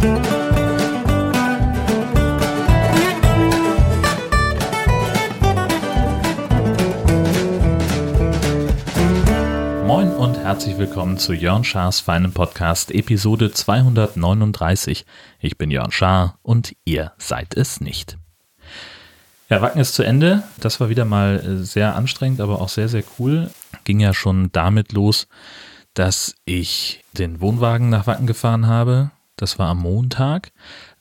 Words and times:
Moin 0.00 0.08
und 10.16 10.38
herzlich 10.38 10.78
willkommen 10.78 11.18
zu 11.18 11.34
Jörn 11.34 11.64
Schars 11.64 12.00
feinen 12.00 12.32
Podcast 12.32 12.90
Episode 12.92 13.52
239. 13.52 15.04
Ich 15.38 15.58
bin 15.58 15.70
Jörn 15.70 15.92
Schaar 15.92 16.38
und 16.40 16.74
ihr 16.86 17.12
seid 17.18 17.54
es 17.54 17.82
nicht. 17.82 18.16
Ja, 19.50 19.60
Wacken 19.60 19.82
ist 19.82 19.92
zu 19.92 20.02
Ende. 20.02 20.44
Das 20.60 20.80
war 20.80 20.88
wieder 20.88 21.04
mal 21.04 21.40
äh, 21.44 21.62
sehr 21.62 21.94
anstrengend, 21.94 22.40
aber 22.40 22.62
auch 22.62 22.70
sehr, 22.70 22.88
sehr 22.88 23.04
cool. 23.18 23.50
Ging 23.84 24.00
ja 24.00 24.14
schon 24.14 24.50
damit 24.52 24.92
los, 24.92 25.28
dass 25.92 26.36
ich 26.46 27.04
den 27.12 27.42
Wohnwagen 27.42 27.90
nach 27.90 28.06
Wacken 28.06 28.26
gefahren 28.26 28.66
habe. 28.66 29.10
Das 29.40 29.58
war 29.58 29.68
am 29.68 29.78
Montag, 29.78 30.52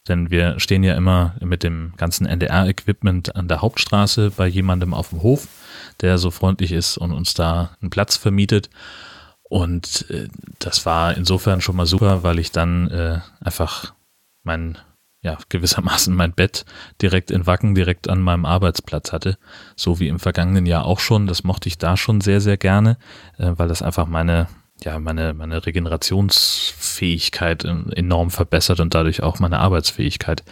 denn 0.07 0.31
wir 0.31 0.59
stehen 0.59 0.83
ja 0.83 0.95
immer 0.95 1.35
mit 1.41 1.63
dem 1.63 1.93
ganzen 1.97 2.25
NDR-Equipment 2.25 3.35
an 3.35 3.47
der 3.47 3.61
Hauptstraße 3.61 4.31
bei 4.31 4.47
jemandem 4.47 4.93
auf 4.93 5.09
dem 5.09 5.21
Hof, 5.21 5.47
der 6.01 6.17
so 6.17 6.31
freundlich 6.31 6.71
ist 6.71 6.97
und 6.97 7.11
uns 7.11 7.33
da 7.33 7.75
einen 7.81 7.89
Platz 7.89 8.17
vermietet. 8.17 8.69
Und 9.43 10.05
äh, 10.09 10.27
das 10.59 10.85
war 10.85 11.17
insofern 11.17 11.61
schon 11.61 11.75
mal 11.75 11.85
super, 11.85 12.23
weil 12.23 12.39
ich 12.39 12.51
dann 12.51 12.89
äh, 12.89 13.19
einfach 13.41 13.93
mein 14.43 14.77
ja, 15.21 15.37
gewissermaßen 15.49 16.15
mein 16.15 16.31
Bett 16.33 16.65
direkt 17.01 17.29
in 17.29 17.45
Wacken, 17.45 17.75
direkt 17.75 18.09
an 18.09 18.21
meinem 18.21 18.45
Arbeitsplatz 18.45 19.11
hatte. 19.11 19.37
So 19.75 19.99
wie 19.99 20.07
im 20.07 20.19
vergangenen 20.19 20.65
Jahr 20.65 20.85
auch 20.85 20.99
schon. 20.99 21.27
Das 21.27 21.43
mochte 21.43 21.67
ich 21.67 21.77
da 21.77 21.97
schon 21.97 22.21
sehr, 22.21 22.39
sehr 22.39 22.57
gerne, 22.57 22.97
äh, 23.37 23.51
weil 23.55 23.67
das 23.67 23.81
einfach 23.81 24.07
meine, 24.07 24.47
ja, 24.83 24.99
meine, 24.99 25.33
meine 25.33 25.65
Regenerationsfähigkeit 25.65 27.65
ähm, 27.65 27.91
enorm 27.95 28.31
verbessert 28.31 28.79
und 28.79 28.95
dadurch 28.95 29.23
auch 29.23 29.39
meine 29.39 29.59
Arbeitsfähigkeit 29.59 30.43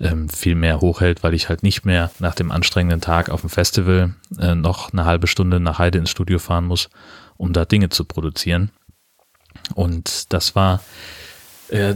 ähm, 0.00 0.28
viel 0.28 0.54
mehr 0.54 0.80
hochhält, 0.80 1.22
weil 1.22 1.34
ich 1.34 1.48
halt 1.48 1.62
nicht 1.62 1.84
mehr 1.84 2.10
nach 2.18 2.34
dem 2.34 2.50
anstrengenden 2.50 3.00
Tag 3.00 3.30
auf 3.30 3.40
dem 3.40 3.50
Festival 3.50 4.14
äh, 4.38 4.54
noch 4.54 4.92
eine 4.92 5.04
halbe 5.04 5.26
Stunde 5.26 5.60
nach 5.60 5.78
Heide 5.78 5.98
ins 5.98 6.10
Studio 6.10 6.38
fahren 6.38 6.66
muss, 6.66 6.90
um 7.36 7.52
da 7.52 7.64
Dinge 7.64 7.88
zu 7.88 8.04
produzieren. 8.04 8.70
Und 9.74 10.32
das 10.32 10.54
war, 10.54 10.80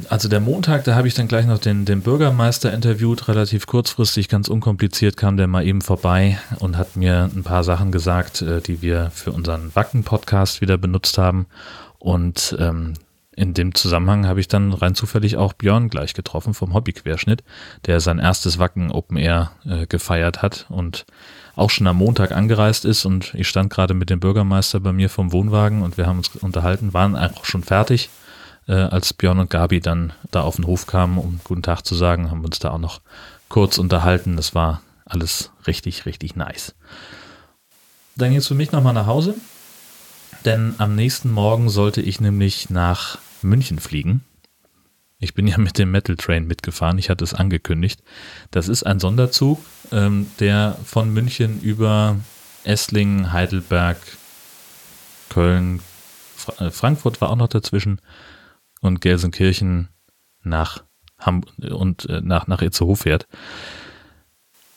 also 0.08 0.28
der 0.28 0.40
Montag, 0.40 0.84
da 0.84 0.94
habe 0.94 1.06
ich 1.06 1.12
dann 1.12 1.28
gleich 1.28 1.44
noch 1.44 1.58
den, 1.58 1.84
den 1.84 2.00
Bürgermeister 2.00 2.72
interviewt, 2.72 3.28
relativ 3.28 3.66
kurzfristig, 3.66 4.28
ganz 4.28 4.48
unkompliziert 4.48 5.18
kam 5.18 5.36
der 5.36 5.48
mal 5.48 5.66
eben 5.66 5.82
vorbei 5.82 6.38
und 6.60 6.78
hat 6.78 6.96
mir 6.96 7.30
ein 7.34 7.42
paar 7.42 7.62
Sachen 7.62 7.92
gesagt, 7.92 8.40
äh, 8.40 8.62
die 8.62 8.80
wir 8.80 9.10
für 9.10 9.32
unseren 9.32 9.74
Wacken-Podcast 9.74 10.62
wieder 10.62 10.78
benutzt 10.78 11.18
haben. 11.18 11.46
Und 11.98 12.56
ähm, 12.58 12.94
in 13.34 13.52
dem 13.52 13.74
Zusammenhang 13.74 14.26
habe 14.26 14.40
ich 14.40 14.48
dann 14.48 14.72
rein 14.72 14.94
zufällig 14.94 15.36
auch 15.36 15.52
Björn 15.52 15.90
gleich 15.90 16.14
getroffen 16.14 16.54
vom 16.54 16.72
Hobbyquerschnitt, 16.72 17.44
der 17.84 18.00
sein 18.00 18.18
erstes 18.18 18.58
Wacken 18.58 18.90
Open 18.90 19.18
Air 19.18 19.52
äh, 19.66 19.86
gefeiert 19.86 20.40
hat 20.40 20.64
und 20.70 21.04
auch 21.54 21.68
schon 21.68 21.86
am 21.86 21.96
Montag 21.96 22.32
angereist 22.32 22.86
ist. 22.86 23.04
Und 23.04 23.34
ich 23.34 23.46
stand 23.46 23.70
gerade 23.70 23.92
mit 23.92 24.08
dem 24.08 24.20
Bürgermeister 24.20 24.80
bei 24.80 24.92
mir 24.92 25.10
vom 25.10 25.32
Wohnwagen 25.32 25.82
und 25.82 25.98
wir 25.98 26.06
haben 26.06 26.16
uns 26.16 26.34
unterhalten, 26.36 26.94
waren 26.94 27.14
auch 27.14 27.44
schon 27.44 27.62
fertig 27.62 28.08
äh, 28.68 28.74
als 28.74 29.12
Björn 29.12 29.38
und 29.38 29.50
Gabi 29.50 29.80
dann 29.80 30.12
da 30.30 30.42
auf 30.42 30.56
den 30.56 30.66
Hof 30.66 30.86
kamen, 30.86 31.18
um 31.18 31.40
guten 31.44 31.62
Tag 31.62 31.82
zu 31.82 31.94
sagen, 31.94 32.30
haben 32.30 32.40
wir 32.40 32.46
uns 32.46 32.58
da 32.58 32.70
auch 32.70 32.78
noch 32.78 33.00
kurz 33.48 33.78
unterhalten. 33.78 34.36
Das 34.36 34.54
war 34.54 34.82
alles 35.04 35.50
richtig, 35.66 36.06
richtig 36.06 36.36
nice. 36.36 36.74
Dann 38.16 38.30
ging 38.30 38.38
es 38.38 38.48
für 38.48 38.54
mich 38.54 38.72
nochmal 38.72 38.94
nach 38.94 39.06
Hause, 39.06 39.34
denn 40.44 40.74
am 40.78 40.94
nächsten 40.94 41.30
Morgen 41.30 41.68
sollte 41.68 42.00
ich 42.00 42.20
nämlich 42.20 42.70
nach 42.70 43.18
München 43.42 43.78
fliegen. 43.78 44.24
Ich 45.18 45.34
bin 45.34 45.46
ja 45.46 45.58
mit 45.58 45.78
dem 45.78 45.90
Metal 45.90 46.16
Train 46.16 46.46
mitgefahren, 46.46 46.98
ich 46.98 47.10
hatte 47.10 47.24
es 47.24 47.34
angekündigt. 47.34 48.02
Das 48.50 48.68
ist 48.68 48.84
ein 48.84 49.00
Sonderzug, 49.00 49.60
ähm, 49.92 50.26
der 50.40 50.76
von 50.84 51.12
München 51.12 51.60
über 51.60 52.16
Esslingen, 52.64 53.32
Heidelberg, 53.32 53.98
Köln, 55.28 55.80
Fra 56.36 56.66
äh, 56.66 56.70
Frankfurt 56.70 57.20
war 57.20 57.30
auch 57.30 57.36
noch 57.36 57.48
dazwischen, 57.48 58.00
und 58.86 59.00
Gelsenkirchen 59.00 59.88
nach 60.42 60.84
Hamburg 61.18 61.52
und 61.70 62.08
äh, 62.08 62.20
nach, 62.20 62.46
nach 62.46 62.62
Itzehoe 62.62 62.96
fährt. 62.96 63.26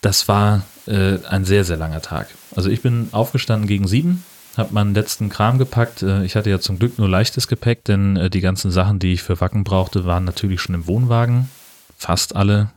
Das 0.01 0.27
war 0.27 0.63
äh, 0.87 1.17
ein 1.29 1.45
sehr, 1.45 1.65
sehr 1.65 1.77
langer 1.77 2.01
Tag. 2.01 2.27
Also 2.55 2.69
ich 2.69 2.81
bin 2.81 3.09
aufgestanden 3.11 3.67
gegen 3.67 3.87
sieben, 3.87 4.23
habe 4.55 4.73
meinen 4.73 4.93
letzten 4.93 5.29
Kram 5.29 5.57
gepackt. 5.57 6.01
Äh, 6.01 6.23
ich 6.23 6.35
hatte 6.35 6.49
ja 6.49 6.59
zum 6.59 6.79
Glück 6.79 6.97
nur 6.97 7.09
leichtes 7.09 7.47
Gepäck, 7.47 7.83
denn 7.85 8.15
äh, 8.15 8.29
die 8.29 8.41
ganzen 8.41 8.71
Sachen, 8.71 8.99
die 8.99 9.13
ich 9.13 9.23
für 9.23 9.41
Wacken 9.41 9.63
brauchte, 9.63 10.05
waren 10.05 10.23
natürlich 10.23 10.61
schon 10.61 10.75
im 10.75 10.87
Wohnwagen. 10.87 11.49
Fast 11.97 12.35
alle, 12.35 12.71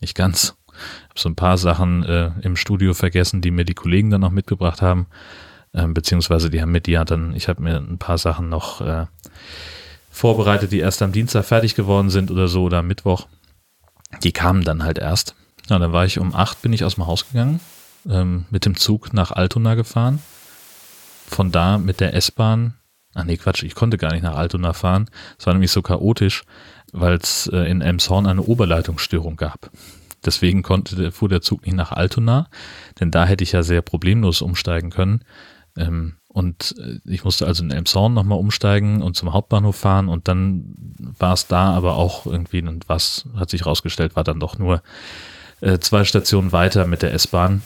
nicht 0.00 0.14
ganz. 0.14 0.56
Ich 0.68 1.10
habe 1.10 1.20
so 1.20 1.28
ein 1.28 1.36
paar 1.36 1.58
Sachen 1.58 2.02
äh, 2.04 2.30
im 2.40 2.56
Studio 2.56 2.94
vergessen, 2.94 3.42
die 3.42 3.50
mir 3.50 3.66
die 3.66 3.74
Kollegen 3.74 4.10
dann 4.10 4.22
noch 4.22 4.30
mitgebracht 4.30 4.80
haben. 4.80 5.06
Ähm, 5.74 5.92
beziehungsweise 5.92 6.48
die 6.50 6.60
haben 6.62 6.72
mit 6.72 6.88
ja 6.88 7.04
dann, 7.04 7.34
ich 7.34 7.48
habe 7.48 7.62
mir 7.62 7.76
ein 7.76 7.98
paar 7.98 8.18
Sachen 8.18 8.48
noch 8.48 8.80
äh, 8.80 9.06
vorbereitet, 10.12 10.70
die 10.70 10.78
erst 10.78 11.02
am 11.02 11.10
Dienstag 11.10 11.44
fertig 11.44 11.74
geworden 11.74 12.10
sind 12.10 12.30
oder 12.30 12.46
so 12.46 12.64
oder 12.64 12.78
am 12.78 12.86
Mittwoch. 12.86 13.26
Die 14.22 14.32
kamen 14.32 14.62
dann 14.62 14.84
halt 14.84 14.98
erst. 14.98 15.34
Ja, 15.68 15.78
dann 15.78 15.92
war 15.92 16.04
ich 16.04 16.18
um 16.18 16.34
acht, 16.34 16.62
bin 16.62 16.72
ich 16.72 16.84
aus 16.84 16.96
dem 16.96 17.06
Haus 17.06 17.26
gegangen, 17.26 17.60
ähm, 18.08 18.44
mit 18.50 18.66
dem 18.66 18.76
Zug 18.76 19.12
nach 19.12 19.32
Altona 19.32 19.74
gefahren. 19.74 20.20
Von 21.26 21.50
da 21.50 21.78
mit 21.78 22.00
der 22.00 22.14
S-Bahn, 22.14 22.74
ach 23.14 23.24
nee, 23.24 23.38
Quatsch, 23.38 23.62
ich 23.62 23.74
konnte 23.74 23.96
gar 23.96 24.12
nicht 24.12 24.22
nach 24.22 24.36
Altona 24.36 24.74
fahren. 24.74 25.08
Es 25.38 25.46
war 25.46 25.54
nämlich 25.54 25.70
so 25.70 25.80
chaotisch, 25.80 26.44
weil 26.92 27.14
es 27.14 27.46
äh, 27.46 27.70
in 27.70 27.80
Elmshorn 27.80 28.26
eine 28.26 28.42
Oberleitungsstörung 28.42 29.36
gab. 29.36 29.70
Deswegen 30.24 30.62
konnte, 30.62 31.10
fuhr 31.10 31.28
der 31.28 31.40
Zug 31.40 31.64
nicht 31.64 31.74
nach 31.74 31.90
Altona, 31.90 32.48
denn 33.00 33.10
da 33.10 33.24
hätte 33.24 33.42
ich 33.42 33.52
ja 33.52 33.62
sehr 33.62 33.82
problemlos 33.82 34.42
umsteigen 34.42 34.90
können. 34.90 35.24
Ähm, 35.76 36.16
und 36.32 36.74
äh, 36.78 36.98
ich 37.04 37.24
musste 37.24 37.46
also 37.46 37.62
in 37.62 37.70
Elmshorn 37.70 38.14
nochmal 38.14 38.38
umsteigen 38.38 39.02
und 39.02 39.16
zum 39.16 39.32
Hauptbahnhof 39.32 39.76
fahren 39.76 40.08
und 40.08 40.28
dann 40.28 40.74
war 41.18 41.34
es 41.34 41.46
da 41.46 41.72
aber 41.74 41.96
auch 41.96 42.26
irgendwie, 42.26 42.62
und 42.62 42.88
was 42.88 43.26
hat 43.36 43.50
sich 43.50 43.66
rausgestellt, 43.66 44.16
war 44.16 44.24
dann 44.24 44.40
doch 44.40 44.58
nur 44.58 44.82
äh, 45.60 45.78
zwei 45.78 46.04
Stationen 46.04 46.52
weiter 46.52 46.86
mit 46.86 47.02
der 47.02 47.12
S-Bahn. 47.14 47.62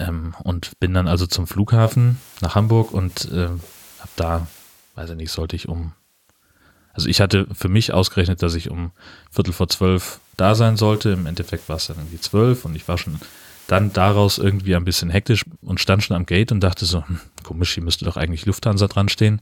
Ähm, 0.00 0.34
und 0.42 0.78
bin 0.80 0.94
dann 0.94 1.08
also 1.08 1.26
zum 1.26 1.46
Flughafen 1.46 2.18
nach 2.40 2.54
Hamburg 2.54 2.92
und 2.92 3.30
äh, 3.32 3.48
hab 4.00 4.16
da, 4.16 4.46
weiß 4.94 5.10
ich 5.10 5.16
nicht, 5.16 5.30
sollte 5.30 5.56
ich 5.56 5.68
um, 5.68 5.92
also 6.94 7.08
ich 7.08 7.20
hatte 7.20 7.46
für 7.52 7.68
mich 7.68 7.92
ausgerechnet, 7.92 8.42
dass 8.42 8.54
ich 8.54 8.70
um 8.70 8.92
Viertel 9.30 9.52
vor 9.52 9.68
zwölf 9.68 10.20
da 10.38 10.54
sein 10.54 10.76
sollte. 10.76 11.10
Im 11.10 11.26
Endeffekt 11.26 11.68
war 11.68 11.76
es 11.76 11.88
dann 11.88 11.98
irgendwie 11.98 12.20
zwölf 12.20 12.64
und 12.64 12.76
ich 12.76 12.88
war 12.88 12.96
schon 12.96 13.20
dann 13.66 13.92
daraus 13.92 14.38
irgendwie 14.38 14.76
ein 14.76 14.84
bisschen 14.84 15.10
hektisch 15.10 15.44
und 15.62 15.80
stand 15.80 16.02
schon 16.02 16.16
am 16.16 16.26
Gate 16.26 16.52
und 16.52 16.60
dachte 16.60 16.84
so, 16.84 17.06
hm, 17.06 17.20
komisch, 17.42 17.74
hier 17.74 17.82
müsste 17.82 18.04
doch 18.04 18.16
eigentlich 18.16 18.46
Lufthansa 18.46 18.86
dran 18.88 19.08
stehen, 19.08 19.40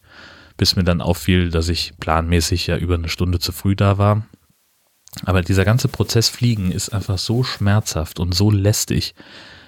bis 0.56 0.76
mir 0.76 0.84
dann 0.84 1.00
auffiel, 1.00 1.50
dass 1.50 1.68
ich 1.68 1.92
planmäßig 1.98 2.66
ja 2.66 2.76
über 2.76 2.94
eine 2.94 3.08
Stunde 3.08 3.38
zu 3.38 3.52
früh 3.52 3.74
da 3.74 3.98
war. 3.98 4.26
Aber 5.24 5.42
dieser 5.42 5.64
ganze 5.64 5.88
Prozess 5.88 6.28
Fliegen 6.28 6.72
ist 6.72 6.90
einfach 6.90 7.18
so 7.18 7.42
schmerzhaft 7.42 8.18
und 8.18 8.34
so 8.34 8.50
lästig. 8.50 9.14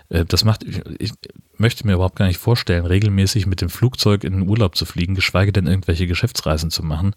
Äh, 0.09 0.25
das 0.25 0.45
macht, 0.45 0.65
ich 0.99 1.13
möchte 1.59 1.87
mir 1.87 1.95
überhaupt 1.95 2.17
gar 2.17 2.27
nicht 2.27 2.39
vorstellen, 2.39 2.87
regelmäßig 2.87 3.47
mit 3.47 3.61
dem 3.61 3.69
Flugzeug 3.69 4.25
in 4.25 4.33
den 4.33 4.49
Urlaub 4.49 4.77
zu 4.77 4.85
fliegen, 4.87 5.15
geschweige 5.15 5.53
denn 5.53 5.67
irgendwelche 5.67 6.07
Geschäftsreisen 6.07 6.71
zu 6.71 6.83
machen. 6.83 7.15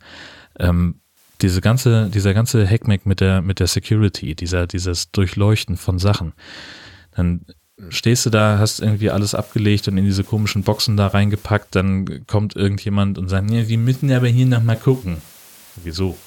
Ähm, 0.59 1.01
diese 1.41 1.61
ganze, 1.61 2.09
dieser 2.09 2.33
ganze 2.33 2.67
Hackmack 2.67 3.05
mit 3.05 3.21
der, 3.21 3.41
mit 3.41 3.59
der 3.59 3.67
Security, 3.67 4.35
dieser, 4.35 4.65
dieses 4.65 5.11
Durchleuchten 5.11 5.77
von 5.77 5.99
Sachen 5.99 6.33
dann 7.17 7.45
stehst 7.89 8.25
du 8.25 8.29
da, 8.29 8.57
hast 8.59 8.79
irgendwie 8.79 9.11
alles 9.11 9.35
abgelegt 9.35 9.87
und 9.87 9.97
in 9.97 10.05
diese 10.05 10.23
komischen 10.23 10.63
Boxen 10.63 10.97
da 10.97 11.07
reingepackt, 11.07 11.75
dann 11.75 12.25
kommt 12.25 12.55
irgendjemand 12.55 13.17
und 13.17 13.27
sagt, 13.27 13.51
ja, 13.51 13.67
wir 13.67 13.77
müssen 13.77 14.11
aber 14.11 14.27
hier 14.27 14.45
nochmal 14.45 14.77
gucken. 14.77 15.17
Wieso? 15.83 16.17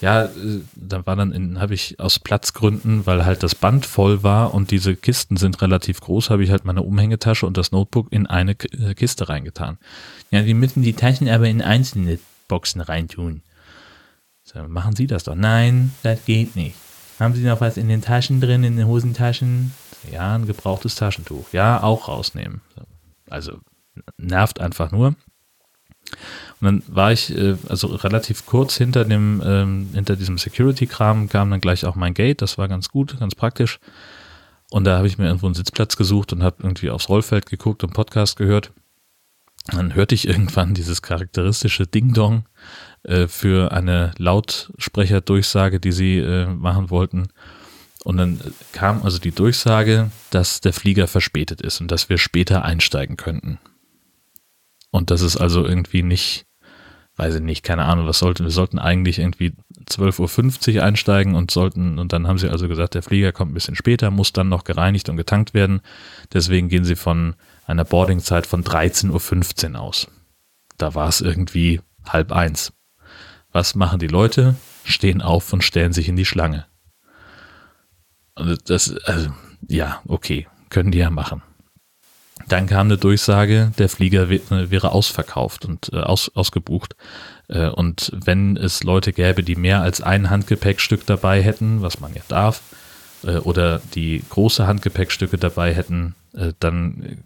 Ja, 0.00 0.24
äh, 0.24 0.60
da 0.74 1.06
war 1.06 1.16
dann, 1.16 1.58
habe 1.60 1.74
ich 1.74 1.98
aus 1.98 2.18
Platzgründen, 2.18 3.06
weil 3.06 3.24
halt 3.24 3.42
das 3.42 3.54
Band 3.54 3.86
voll 3.86 4.22
war 4.22 4.52
und 4.52 4.70
diese 4.70 4.96
Kisten 4.96 5.36
sind 5.36 5.62
relativ 5.62 6.00
groß, 6.00 6.30
habe 6.30 6.44
ich 6.44 6.50
halt 6.50 6.64
meine 6.64 6.82
Umhängetasche 6.82 7.46
und 7.46 7.56
das 7.56 7.72
Notebook 7.72 8.08
in 8.10 8.26
eine 8.26 8.52
äh, 8.52 8.94
Kiste 8.94 9.28
reingetan. 9.28 9.78
Ja, 10.30 10.44
wir 10.44 10.54
müssen 10.54 10.82
die 10.82 10.92
Taschen 10.92 11.28
aber 11.28 11.48
in 11.48 11.62
einzelne 11.62 12.18
Boxen 12.48 12.80
reintun. 12.80 13.42
So, 14.42 14.62
machen 14.68 14.94
Sie 14.94 15.06
das 15.06 15.24
doch. 15.24 15.34
Nein, 15.34 15.92
das 16.02 16.24
geht 16.26 16.54
nicht. 16.54 16.76
Haben 17.18 17.34
Sie 17.34 17.44
noch 17.44 17.60
was 17.60 17.76
in 17.76 17.88
den 17.88 18.02
Taschen 18.02 18.40
drin, 18.40 18.64
in 18.64 18.76
den 18.76 18.86
Hosentaschen? 18.86 19.72
Ja, 20.10 20.34
ein 20.34 20.46
gebrauchtes 20.46 20.96
Taschentuch. 20.96 21.46
Ja, 21.52 21.82
auch 21.82 22.08
rausnehmen. 22.08 22.60
Also 23.28 23.58
nervt 24.18 24.60
einfach 24.60 24.90
nur. 24.90 25.14
Und 26.60 26.66
dann 26.66 26.82
war 26.86 27.12
ich 27.12 27.36
äh, 27.36 27.56
also 27.68 27.88
relativ 27.88 28.46
kurz 28.46 28.76
hinter 28.76 29.04
dem 29.04 29.42
ähm, 29.44 29.90
hinter 29.94 30.16
diesem 30.16 30.38
Security-Kram 30.38 31.28
kam 31.28 31.50
dann 31.50 31.60
gleich 31.60 31.86
auch 31.86 31.94
mein 31.94 32.14
Gate. 32.14 32.42
Das 32.42 32.58
war 32.58 32.68
ganz 32.68 32.88
gut, 32.88 33.18
ganz 33.18 33.34
praktisch. 33.34 33.78
Und 34.70 34.84
da 34.84 34.96
habe 34.96 35.06
ich 35.06 35.18
mir 35.18 35.26
irgendwo 35.26 35.46
einen 35.46 35.54
Sitzplatz 35.54 35.96
gesucht 35.96 36.32
und 36.32 36.42
habe 36.42 36.56
irgendwie 36.62 36.90
aufs 36.90 37.08
Rollfeld 37.08 37.46
geguckt 37.46 37.84
und 37.84 37.94
Podcast 37.94 38.36
gehört. 38.36 38.72
Dann 39.66 39.94
hörte 39.94 40.14
ich 40.14 40.28
irgendwann 40.28 40.74
dieses 40.74 41.00
charakteristische 41.00 41.86
Ding-Dong 41.86 42.44
äh, 43.02 43.28
für 43.28 43.72
eine 43.72 44.12
Lautsprecherdurchsage, 44.18 45.80
die 45.80 45.92
sie 45.92 46.18
äh, 46.18 46.46
machen 46.46 46.90
wollten. 46.90 47.28
Und 48.04 48.18
dann 48.18 48.38
kam 48.72 49.02
also 49.02 49.18
die 49.18 49.32
Durchsage, 49.32 50.10
dass 50.30 50.60
der 50.60 50.74
Flieger 50.74 51.06
verspätet 51.06 51.62
ist 51.62 51.80
und 51.80 51.90
dass 51.90 52.10
wir 52.10 52.18
später 52.18 52.62
einsteigen 52.62 53.16
könnten. 53.16 53.58
Und 54.90 55.10
das 55.10 55.22
ist 55.22 55.38
also 55.38 55.64
irgendwie 55.64 56.02
nicht, 56.02 56.44
weiß 57.16 57.36
ich 57.36 57.40
nicht, 57.40 57.64
keine 57.64 57.86
Ahnung, 57.86 58.06
was 58.06 58.18
sollten, 58.18 58.44
wir 58.44 58.50
sollten 58.50 58.78
eigentlich 58.78 59.18
irgendwie 59.18 59.54
12.50 59.88 60.76
Uhr 60.76 60.82
einsteigen 60.84 61.34
und 61.34 61.50
sollten, 61.50 61.98
und 61.98 62.12
dann 62.12 62.28
haben 62.28 62.38
sie 62.38 62.50
also 62.50 62.68
gesagt, 62.68 62.94
der 62.94 63.02
Flieger 63.02 63.32
kommt 63.32 63.50
ein 63.50 63.54
bisschen 63.54 63.74
später, 63.74 64.10
muss 64.10 64.34
dann 64.34 64.50
noch 64.50 64.64
gereinigt 64.64 65.08
und 65.08 65.16
getankt 65.16 65.54
werden. 65.54 65.80
Deswegen 66.32 66.68
gehen 66.68 66.84
sie 66.84 66.96
von 66.96 67.34
einer 67.66 67.84
Boardingzeit 67.84 68.46
von 68.46 68.64
13.15 68.64 69.74
Uhr 69.74 69.80
aus. 69.80 70.08
Da 70.76 70.94
war 70.94 71.08
es 71.08 71.20
irgendwie 71.20 71.80
halb 72.06 72.32
eins. 72.32 72.72
Was 73.52 73.74
machen 73.74 73.98
die 73.98 74.08
Leute? 74.08 74.56
Stehen 74.84 75.22
auf 75.22 75.52
und 75.52 75.62
stellen 75.62 75.92
sich 75.92 76.08
in 76.08 76.16
die 76.16 76.24
Schlange. 76.24 76.66
Das, 78.34 78.94
also, 79.04 79.30
ja, 79.68 80.02
okay, 80.08 80.48
können 80.68 80.90
die 80.90 80.98
ja 80.98 81.10
machen. 81.10 81.42
Dann 82.48 82.66
kam 82.66 82.88
eine 82.88 82.98
Durchsage, 82.98 83.72
der 83.78 83.88
Flieger 83.88 84.28
wäre 84.28 84.90
ausverkauft 84.90 85.64
und 85.64 85.90
äh, 85.92 86.00
aus, 86.00 86.30
ausgebucht. 86.34 86.96
Äh, 87.48 87.68
und 87.68 88.10
wenn 88.12 88.56
es 88.56 88.82
Leute 88.82 89.12
gäbe, 89.12 89.42
die 89.42 89.56
mehr 89.56 89.80
als 89.80 90.00
ein 90.02 90.30
Handgepäckstück 90.30 91.06
dabei 91.06 91.42
hätten, 91.42 91.80
was 91.80 92.00
man 92.00 92.12
ja 92.12 92.22
darf, 92.28 92.60
äh, 93.24 93.38
oder 93.38 93.80
die 93.94 94.22
große 94.28 94.66
Handgepäckstücke 94.66 95.38
dabei 95.38 95.74
hätten, 95.74 96.14
äh, 96.34 96.52
dann 96.60 97.18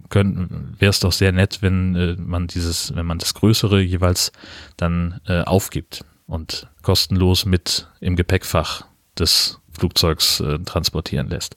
wäre 0.78 0.90
es 0.90 1.00
doch 1.00 1.12
sehr 1.12 1.32
nett, 1.32 1.58
wenn 1.60 1.96
äh, 1.96 2.16
man 2.18 2.46
dieses, 2.46 2.94
wenn 2.94 3.06
man 3.06 3.18
das 3.18 3.34
Größere 3.34 3.80
jeweils 3.80 4.32
dann 4.76 5.20
äh, 5.26 5.42
aufgibt 5.42 6.04
und 6.26 6.68
kostenlos 6.82 7.44
mit 7.44 7.88
im 8.00 8.16
Gepäckfach 8.16 8.84
des 9.18 9.60
Flugzeugs 9.72 10.40
äh, 10.40 10.58
transportieren 10.60 11.28
lässt. 11.28 11.56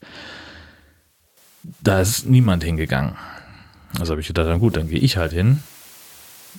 Da 1.82 2.02
ist 2.02 2.26
niemand 2.26 2.64
hingegangen. 2.64 3.16
Also 4.00 4.12
habe 4.12 4.22
ich 4.22 4.28
gedacht, 4.28 4.48
dann 4.48 4.60
gut, 4.60 4.78
dann 4.78 4.88
gehe 4.88 5.00
ich 5.00 5.18
halt 5.18 5.34
hin. 5.34 5.62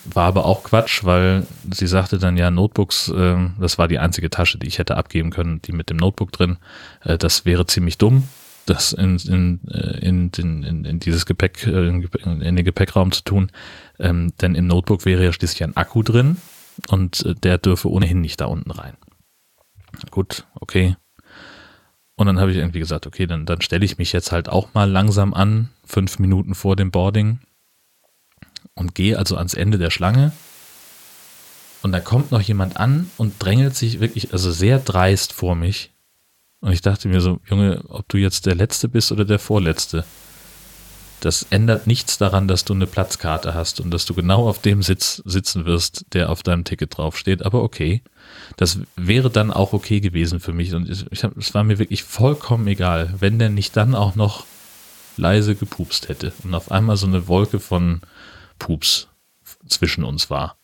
War 0.05 0.27
aber 0.27 0.47
auch 0.47 0.65
Quatsch, 0.65 1.05
weil 1.05 1.47
sie 1.71 1.87
sagte 1.87 2.19
dann 2.19 2.37
ja, 2.37 2.51
Notebooks, 2.51 3.09
äh, 3.09 3.37
das 3.61 3.79
war 3.79 3.89
die 3.89 3.99
einzige 3.99 4.31
Tasche, 4.31 4.59
die 4.59 4.67
ich 4.67 4.79
hätte 4.79 4.97
abgeben 4.97 5.31
können, 5.31 5.63
die 5.63 5.73
mit 5.73 5.91
dem 5.91 5.97
Notebook 5.97 6.33
drin. 6.33 6.59
Äh, 7.03 7.19
das 7.19 7.45
wäre 7.45 7.67
ziemlich 7.67 7.99
dumm, 7.99 8.29
das 8.67 8.93
in, 8.93 9.17
in, 9.19 9.61
äh, 9.69 9.99
in, 9.99 10.31
in, 10.37 10.85
in 10.85 10.99
dieses 10.99 11.27
Gepäck, 11.27 11.67
äh, 11.67 11.89
in, 11.89 12.03
in 12.43 12.57
den 12.57 12.65
Gepäckraum 12.65 13.13
zu 13.13 13.23
tun. 13.23 13.51
Ähm, 13.99 14.33
denn 14.41 14.55
im 14.55 14.67
Notebook 14.67 15.05
wäre 15.05 15.25
ja 15.25 15.33
schließlich 15.33 15.63
ein 15.63 15.77
Akku 15.77 16.03
drin 16.03 16.37
und 16.89 17.25
äh, 17.25 17.35
der 17.35 17.59
dürfe 17.59 17.91
ohnehin 17.91 18.21
nicht 18.21 18.41
da 18.41 18.47
unten 18.47 18.71
rein. 18.71 18.97
Gut, 20.11 20.47
okay. 20.55 20.97
Und 22.17 22.27
dann 22.27 22.41
habe 22.41 22.51
ich 22.51 22.57
irgendwie 22.57 22.79
gesagt, 22.79 23.07
okay, 23.07 23.27
dann, 23.27 23.47
dann 23.47 23.61
stelle 23.61 23.85
ich 23.85 23.99
mich 23.99 24.13
jetzt 24.13 24.33
halt 24.33 24.49
auch 24.49 24.75
mal 24.75 24.91
langsam 24.91 25.33
an, 25.33 25.71
fünf 25.85 26.19
Minuten 26.19 26.55
vor 26.55 26.77
dem 26.77 26.91
Boarding 26.91 27.41
und 28.75 28.95
gehe 28.95 29.19
also 29.19 29.37
ans 29.37 29.55
Ende 29.55 29.79
der 29.79 29.91
Schlange. 29.91 30.33
Und 31.83 31.93
da 31.93 32.01
kommt 32.01 32.31
noch 32.31 32.41
jemand 32.41 32.77
an 32.77 33.11
und 33.17 33.35
drängelt 33.39 33.77
sich 33.77 34.01
wirklich, 34.01 34.33
also 34.33 34.53
sehr 34.53 34.79
dreist 34.79 35.33
vor 35.33 35.55
mich. 35.55 35.91
Und 36.61 36.73
ich 36.73 36.81
dachte 36.81 37.09
mir 37.09 37.21
so, 37.21 37.41
Junge, 37.49 37.83
ob 37.89 38.09
du 38.09 38.19
jetzt 38.19 38.47
der 38.47 38.55
Letzte 38.55 38.89
bist 38.89 39.11
oder 39.11 39.25
der 39.25 39.41
Vorletzte. 39.41 40.05
Das 41.19 41.47
ändert 41.51 41.87
nichts 41.87 42.19
daran, 42.19 42.49
dass 42.49 42.65
du 42.65 42.73
eine 42.73 42.87
Platzkarte 42.87 43.55
hast 43.55 43.81
und 43.81 43.91
dass 43.93 44.07
du 44.07 44.15
genau 44.15 44.49
auf 44.49 44.61
dem 44.61 44.83
Sitz 44.83 45.23
sitzen 45.25 45.65
wirst, 45.67 46.05
der 46.13 46.31
auf 46.31 46.43
deinem 46.43 46.65
Ticket 46.65 46.97
draufsteht. 46.97 47.45
Aber 47.45 47.63
okay, 47.63 48.03
das 48.57 48.79
wäre 48.97 49.31
dann 49.31 49.53
auch 49.53 49.73
okay 49.73 50.01
gewesen 50.01 50.41
für 50.41 50.53
mich. 50.53 50.73
Und 50.75 50.89
ich 51.11 51.25
hab, 51.25 51.37
es 51.37 51.55
war 51.55 51.65
mir 51.65 51.79
wirklich 51.79 52.05
vollkommen 52.05 52.67
egal, 52.69 53.15
wenn 53.19 53.39
der 53.39 53.51
nicht 53.51 53.77
dann 53.77 53.95
auch 53.95 54.15
noch 54.15 54.47
leise 55.17 55.55
gepupst 55.55 56.09
hätte 56.09 56.33
und 56.43 56.55
auf 56.55 56.71
einmal 56.71 56.97
so 56.97 57.07
eine 57.07 57.29
Wolke 57.29 57.61
von 57.61 58.01
Pups 58.63 59.09
zwischen 59.67 60.05
uns 60.05 60.31
war. 60.31 60.57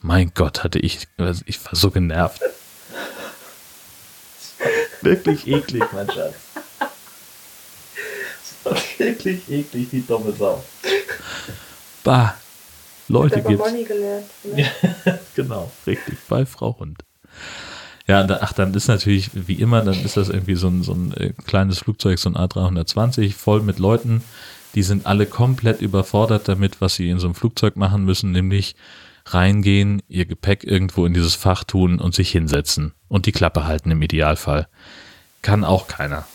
Mein 0.00 0.32
Gott, 0.34 0.62
hatte 0.62 0.78
ich, 0.78 1.08
ich 1.46 1.64
war 1.64 1.74
so 1.74 1.90
genervt. 1.90 2.42
Wirklich 5.00 5.46
eklig, 5.46 5.84
mein 5.92 6.10
Schatz 6.10 6.34
wirklich 8.98 9.48
eklig, 9.48 9.90
die 9.90 10.06
dumme 10.06 10.32
Sau. 10.32 10.62
Bah, 12.02 12.34
Leute 13.08 13.42
gibt 13.42 13.58
Bonnie 13.58 13.84
gelernt. 13.84 14.26
Ja, 14.56 14.66
genau, 15.34 15.70
richtig, 15.86 16.18
bei 16.28 16.46
Frau 16.46 16.76
Hund. 16.78 17.04
Ja, 18.06 18.26
ach, 18.40 18.52
dann 18.52 18.74
ist 18.74 18.88
natürlich, 18.88 19.30
wie 19.32 19.54
immer, 19.54 19.82
dann 19.82 20.04
ist 20.04 20.18
das 20.18 20.28
irgendwie 20.28 20.56
so 20.56 20.68
ein, 20.68 20.82
so 20.82 20.92
ein 20.92 21.14
äh, 21.14 21.32
kleines 21.46 21.78
Flugzeug, 21.78 22.18
so 22.18 22.28
ein 22.28 22.36
A320, 22.36 23.32
voll 23.32 23.62
mit 23.62 23.78
Leuten, 23.78 24.22
die 24.74 24.82
sind 24.82 25.06
alle 25.06 25.26
komplett 25.26 25.80
überfordert 25.80 26.48
damit, 26.48 26.80
was 26.80 26.94
sie 26.96 27.10
in 27.10 27.18
so 27.18 27.26
einem 27.26 27.34
Flugzeug 27.34 27.76
machen 27.76 28.04
müssen, 28.04 28.32
nämlich 28.32 28.74
reingehen, 29.26 30.02
ihr 30.08 30.26
Gepäck 30.26 30.64
irgendwo 30.64 31.06
in 31.06 31.14
dieses 31.14 31.34
Fach 31.34 31.64
tun 31.64 31.98
und 31.98 32.14
sich 32.14 32.30
hinsetzen 32.30 32.92
und 33.08 33.26
die 33.26 33.32
Klappe 33.32 33.64
halten 33.64 33.90
im 33.90 34.02
Idealfall. 34.02 34.68
Kann 35.42 35.64
auch 35.64 35.88
keiner. 35.88 36.26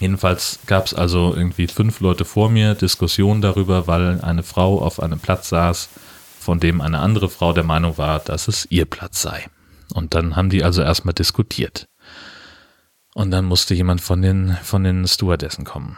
Jedenfalls 0.00 0.60
gab 0.66 0.86
es 0.86 0.94
also 0.94 1.34
irgendwie 1.34 1.66
fünf 1.66 2.00
Leute 2.00 2.24
vor 2.24 2.50
mir 2.50 2.74
Diskussionen 2.74 3.40
darüber, 3.40 3.86
weil 3.86 4.20
eine 4.20 4.42
Frau 4.42 4.80
auf 4.80 5.00
einem 5.00 5.18
Platz 5.18 5.48
saß, 5.48 5.88
von 6.38 6.60
dem 6.60 6.80
eine 6.80 6.98
andere 6.98 7.28
Frau 7.28 7.52
der 7.52 7.64
Meinung 7.64 7.98
war, 7.98 8.20
dass 8.20 8.48
es 8.48 8.66
ihr 8.70 8.84
Platz 8.84 9.22
sei. 9.22 9.46
Und 9.94 10.14
dann 10.14 10.36
haben 10.36 10.50
die 10.50 10.62
also 10.62 10.82
erstmal 10.82 11.14
diskutiert. 11.14 11.88
Und 13.14 13.30
dann 13.30 13.46
musste 13.46 13.74
jemand 13.74 14.00
von 14.00 14.22
den, 14.22 14.56
von 14.62 14.84
den 14.84 15.06
Stewardessen 15.08 15.64
kommen. 15.64 15.96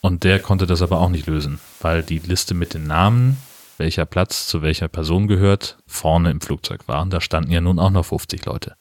Und 0.00 0.24
der 0.24 0.38
konnte 0.38 0.66
das 0.66 0.82
aber 0.82 1.00
auch 1.00 1.08
nicht 1.08 1.26
lösen, 1.26 1.60
weil 1.80 2.02
die 2.02 2.18
Liste 2.18 2.54
mit 2.54 2.74
den 2.74 2.86
Namen 2.86 3.36
welcher 3.78 4.04
Platz 4.04 4.46
zu 4.46 4.60
welcher 4.60 4.88
Person 4.88 5.28
gehört, 5.28 5.78
vorne 5.86 6.30
im 6.30 6.40
Flugzeug 6.40 6.86
waren. 6.88 7.10
Da 7.10 7.20
standen 7.20 7.50
ja 7.50 7.60
nun 7.60 7.78
auch 7.78 7.90
noch 7.90 8.04
50 8.04 8.44
Leute. 8.44 8.74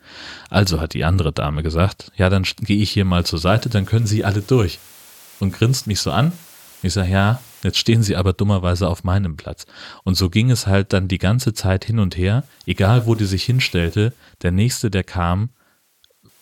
Also 0.49 0.81
hat 0.81 0.93
die 0.93 1.05
andere 1.05 1.31
Dame 1.31 1.63
gesagt, 1.63 2.11
ja, 2.15 2.29
dann 2.29 2.43
gehe 2.61 2.81
ich 2.81 2.91
hier 2.91 3.05
mal 3.05 3.25
zur 3.25 3.39
Seite, 3.39 3.69
dann 3.69 3.85
können 3.85 4.07
Sie 4.07 4.25
alle 4.25 4.41
durch. 4.41 4.79
Und 5.39 5.53
grinst 5.53 5.87
mich 5.87 6.01
so 6.01 6.11
an. 6.11 6.31
Ich 6.81 6.93
sage, 6.93 7.11
ja, 7.11 7.41
jetzt 7.63 7.77
stehen 7.77 8.03
Sie 8.03 8.15
aber 8.15 8.33
dummerweise 8.33 8.87
auf 8.87 9.03
meinem 9.03 9.37
Platz. 9.37 9.65
Und 10.03 10.15
so 10.15 10.29
ging 10.29 10.51
es 10.51 10.67
halt 10.67 10.93
dann 10.93 11.07
die 11.07 11.19
ganze 11.19 11.53
Zeit 11.53 11.85
hin 11.85 11.99
und 11.99 12.17
her, 12.17 12.43
egal 12.65 13.05
wo 13.05 13.15
die 13.15 13.25
sich 13.25 13.43
hinstellte, 13.43 14.13
der 14.41 14.51
nächste, 14.51 14.89
der 14.89 15.03
kam, 15.03 15.49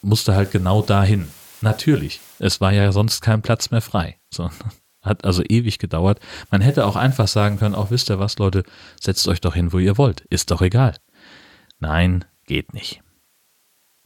musste 0.02 0.36
halt 0.36 0.52
genau 0.52 0.82
dahin. 0.82 1.28
Natürlich, 1.66 2.22
es 2.38 2.62
war 2.62 2.72
ja 2.74 2.92
sonst 2.92 3.22
kein 3.22 3.42
Platz 3.42 3.72
mehr 3.72 3.82
frei. 3.82 4.20
So, 4.30 4.52
hat 5.02 5.26
also 5.26 5.42
ewig 5.42 5.80
gedauert. 5.80 6.20
Man 6.52 6.62
hätte 6.62 6.86
auch 6.86 6.96
einfach 6.96 7.28
sagen 7.28 7.58
können, 7.58 7.74
auch 7.74 7.90
wisst 7.90 8.12
ihr 8.12 8.20
was, 8.20 8.38
Leute, 8.38 8.64
setzt 9.02 9.28
euch 9.28 9.42
doch 9.42 9.56
hin, 9.56 9.74
wo 9.74 9.80
ihr 9.80 9.98
wollt. 9.98 10.22
Ist 10.30 10.52
doch 10.52 10.62
egal. 10.62 10.94
Nein, 11.80 12.24
geht 12.46 12.76
nicht. 12.76 13.02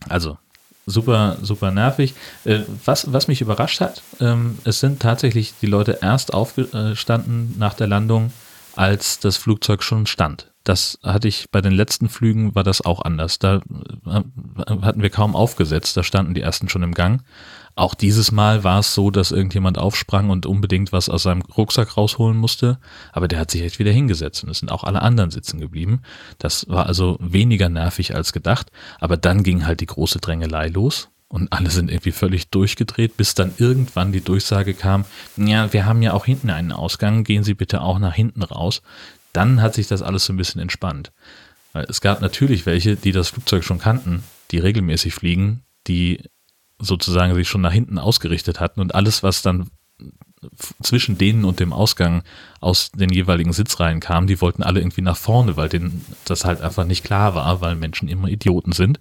Also, 0.08 0.38
super, 0.86 1.38
super 1.42 1.72
nervig. 1.72 2.13
Äh, 2.46 2.62
was, 2.86 3.12
was 3.12 3.28
mich 3.28 3.42
überrascht 3.42 3.82
hat, 3.82 4.04
ähm, 4.22 4.58
es 4.63 4.80
sind 4.80 5.01
tatsächlich 5.01 5.54
die 5.62 5.68
Leute 5.68 6.00
erst 6.01 6.34
aufgestanden 6.34 7.56
nach 7.58 7.74
der 7.74 7.88
Landung, 7.88 8.32
als 8.80 9.20
das 9.20 9.36
Flugzeug 9.36 9.84
schon 9.84 10.06
stand. 10.06 10.54
Das 10.64 11.00
hatte 11.04 11.28
ich 11.28 11.52
bei 11.52 11.60
den 11.60 11.74
letzten 11.74 12.08
Flügen 12.08 12.56
war 12.56 12.64
das 12.64 12.80
auch 12.80 13.02
anders. 13.02 13.38
Da 13.38 13.58
äh, 14.06 14.22
hatten 14.82 15.02
wir 15.02 15.10
kaum 15.10 15.36
aufgesetzt, 15.36 15.98
da 15.98 16.04
standen 16.04 16.34
die 16.34 16.42
ersten 16.42 16.70
schon 16.70 16.84
im 16.84 16.94
Gang. 16.94 17.22
Auch 17.76 17.94
dieses 17.94 18.32
Mal 18.32 18.64
war 18.64 18.80
es 18.80 18.94
so, 18.94 19.12
dass 19.12 19.32
irgendjemand 19.32 19.78
aufsprang 19.78 20.30
und 20.30 20.46
unbedingt 20.46 20.94
was 20.94 21.10
aus 21.10 21.24
seinem 21.24 21.42
Rucksack 21.42 21.98
rausholen 21.98 22.38
musste, 22.38 22.80
aber 23.12 23.28
der 23.28 23.40
hat 23.40 23.52
sich 23.52 23.64
echt 23.64 23.80
wieder 23.80 23.92
hingesetzt 23.92 24.46
und 24.46 24.50
es 24.50 24.60
sind 24.60 24.72
auch 24.72 24.86
alle 24.86 25.02
anderen 25.02 25.30
sitzen 25.30 25.60
geblieben. 25.60 26.02
Das 26.38 26.66
war 26.70 26.86
also 26.86 27.18
weniger 27.20 27.68
nervig 27.68 28.16
als 28.16 28.32
gedacht, 28.32 28.72
aber 29.02 29.18
dann 29.18 29.44
ging 29.44 29.66
halt 29.66 29.82
die 29.82 29.88
große 29.88 30.20
Drängelei 30.20 30.70
los 30.70 31.10
und 31.30 31.54
alle 31.54 31.70
sind 31.70 31.90
irgendwie 31.90 32.12
völlig 32.12 32.50
durchgedreht, 32.50 33.16
bis 33.16 33.36
dann 33.36 33.54
irgendwann 33.58 34.12
die 34.12 34.22
Durchsage 34.22 34.74
kam, 34.74 35.06
ja, 35.38 35.72
wir 35.72 35.86
haben 35.86 36.02
ja 36.02 36.14
auch 36.14 36.26
hinten 36.26 36.50
einen 36.50 36.72
Ausgang, 36.72 37.24
gehen 37.24 37.44
Sie 37.44 37.54
bitte 37.54 37.82
auch 37.82 38.00
nach 38.00 38.16
hinten 38.16 38.44
raus. 38.44 38.82
Dann 39.32 39.62
hat 39.62 39.76
sich 39.76 39.88
das 39.88 40.02
alles 40.02 40.26
so 40.26 40.34
ein 40.34 40.38
bisschen 40.38 40.60
entspannt. 40.60 41.12
Es 41.74 42.02
gab 42.02 42.22
natürlich 42.22 42.66
welche, 42.66 42.96
die 42.96 43.12
das 43.12 43.30
Flugzeug 43.30 43.64
schon 43.64 43.78
kannten, 43.78 44.24
die 44.50 44.58
regelmäßig 44.58 45.14
fliegen, 45.14 45.62
die 45.88 46.24
sozusagen 46.80 47.36
sich 47.36 47.48
schon 47.48 47.62
nach 47.62 47.74
hinten 47.74 48.00
ausgerichtet 48.00 48.60
hatten 48.60 48.82
und 48.82 48.96
alles, 48.96 49.22
was 49.22 49.44
dann 49.44 49.70
zwischen 50.82 51.18
denen 51.18 51.46
und 51.46 51.60
dem 51.60 51.74
Ausgang 51.74 52.24
aus 52.62 52.92
den 52.92 53.10
jeweiligen 53.10 53.54
Sitzreihen 53.54 54.00
kam, 54.00 54.26
die 54.26 54.42
wollten 54.42 54.64
alle 54.64 54.80
irgendwie 54.80 55.02
nach 55.02 55.18
vorne, 55.18 55.58
weil 55.58 55.70
denen 55.70 56.06
das 56.26 56.46
halt 56.46 56.62
einfach 56.62 56.86
nicht 56.86 57.04
klar 57.04 57.36
war, 57.36 57.62
weil 57.62 57.76
Menschen 57.76 58.08
immer 58.08 58.30
Idioten 58.30 58.72
sind. 58.72 59.00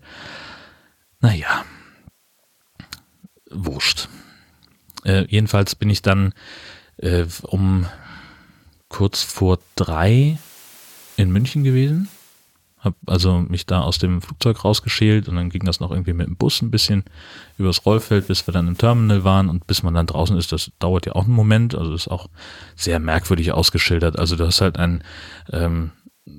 Naja, 1.20 1.64
wurscht. 3.50 4.08
Äh, 5.04 5.26
jedenfalls 5.28 5.74
bin 5.74 5.90
ich 5.90 6.02
dann 6.02 6.32
äh, 6.98 7.24
um 7.42 7.86
kurz 8.88 9.22
vor 9.22 9.58
drei 9.76 10.38
in 11.16 11.30
München 11.30 11.64
gewesen 11.64 12.08
Hab 12.78 12.94
also 13.06 13.40
mich 13.40 13.66
da 13.66 13.80
aus 13.80 13.98
dem 13.98 14.22
Flugzeug 14.22 14.64
rausgeschält 14.64 15.28
und 15.28 15.36
dann 15.36 15.50
ging 15.50 15.64
das 15.64 15.80
noch 15.80 15.90
irgendwie 15.90 16.12
mit 16.12 16.26
dem 16.26 16.36
Bus 16.36 16.62
ein 16.62 16.70
bisschen 16.70 17.04
übers 17.58 17.84
Rollfeld, 17.84 18.28
bis 18.28 18.46
wir 18.46 18.52
dann 18.52 18.68
im 18.68 18.78
Terminal 18.78 19.24
waren 19.24 19.48
und 19.48 19.66
bis 19.66 19.82
man 19.82 19.94
dann 19.94 20.06
draußen 20.06 20.36
ist, 20.36 20.52
das 20.52 20.70
dauert 20.78 21.06
ja 21.06 21.14
auch 21.14 21.24
einen 21.24 21.34
Moment, 21.34 21.74
also 21.74 21.92
ist 21.92 22.08
auch 22.08 22.28
sehr 22.76 22.98
merkwürdig 22.98 23.52
ausgeschildert. 23.52 24.18
Also 24.18 24.36
du 24.36 24.46
hast 24.46 24.60
halt 24.60 24.78
ein, 24.78 25.02
ähm, 25.52 25.90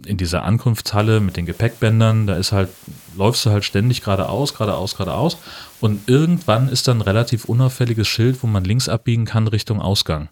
in 0.06 0.18
dieser 0.18 0.44
Ankunftshalle 0.44 1.20
mit 1.20 1.38
den 1.38 1.46
Gepäckbändern, 1.46 2.28
da 2.28 2.36
ist 2.36 2.52
halt, 2.52 2.70
läufst 3.16 3.46
du 3.46 3.50
halt 3.50 3.66
ständig 3.66 4.02
geradeaus, 4.02 4.54
geradeaus, 4.54 4.96
geradeaus 4.96 5.38
und 5.80 6.08
irgendwann 6.08 6.70
ist 6.70 6.88
dann 6.88 6.98
ein 6.98 7.02
relativ 7.02 7.46
unauffälliges 7.46 8.08
Schild, 8.08 8.42
wo 8.44 8.48
man 8.48 8.64
links 8.64 8.90
abbiegen 8.90 9.26
kann 9.26 9.48
Richtung 9.48 9.82
Ausgang. 9.82 10.30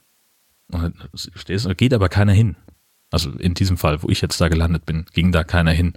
Und 0.71 0.95
stehst, 1.13 1.67
geht 1.77 1.93
aber 1.93 2.09
keiner 2.09 2.33
hin. 2.33 2.55
Also 3.11 3.31
in 3.31 3.53
diesem 3.53 3.77
Fall, 3.77 4.03
wo 4.03 4.09
ich 4.09 4.21
jetzt 4.21 4.39
da 4.41 4.49
gelandet 4.49 4.85
bin, 4.85 5.05
ging 5.13 5.31
da 5.31 5.43
keiner 5.43 5.71
hin. 5.71 5.93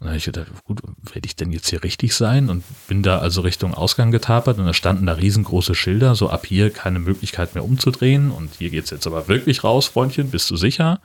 Und 0.00 0.06
dann 0.06 0.08
habe 0.10 0.18
ich 0.18 0.24
gedacht, 0.24 0.46
gut, 0.64 0.80
werde 1.12 1.26
ich 1.26 1.36
denn 1.36 1.52
jetzt 1.52 1.68
hier 1.68 1.82
richtig 1.82 2.14
sein? 2.14 2.48
Und 2.48 2.64
bin 2.88 3.02
da 3.02 3.18
also 3.18 3.42
Richtung 3.42 3.74
Ausgang 3.74 4.10
getapert 4.10 4.58
und 4.58 4.64
da 4.64 4.72
standen 4.72 5.06
da 5.06 5.12
riesengroße 5.12 5.74
Schilder, 5.74 6.14
so 6.14 6.30
ab 6.30 6.46
hier 6.46 6.70
keine 6.70 7.00
Möglichkeit 7.00 7.54
mehr 7.54 7.64
umzudrehen 7.64 8.30
und 8.30 8.54
hier 8.58 8.70
geht's 8.70 8.90
jetzt 8.90 9.06
aber 9.06 9.28
wirklich 9.28 9.62
raus, 9.62 9.88
Freundchen, 9.88 10.30
bist 10.30 10.50
du 10.50 10.56
sicher? 10.56 11.00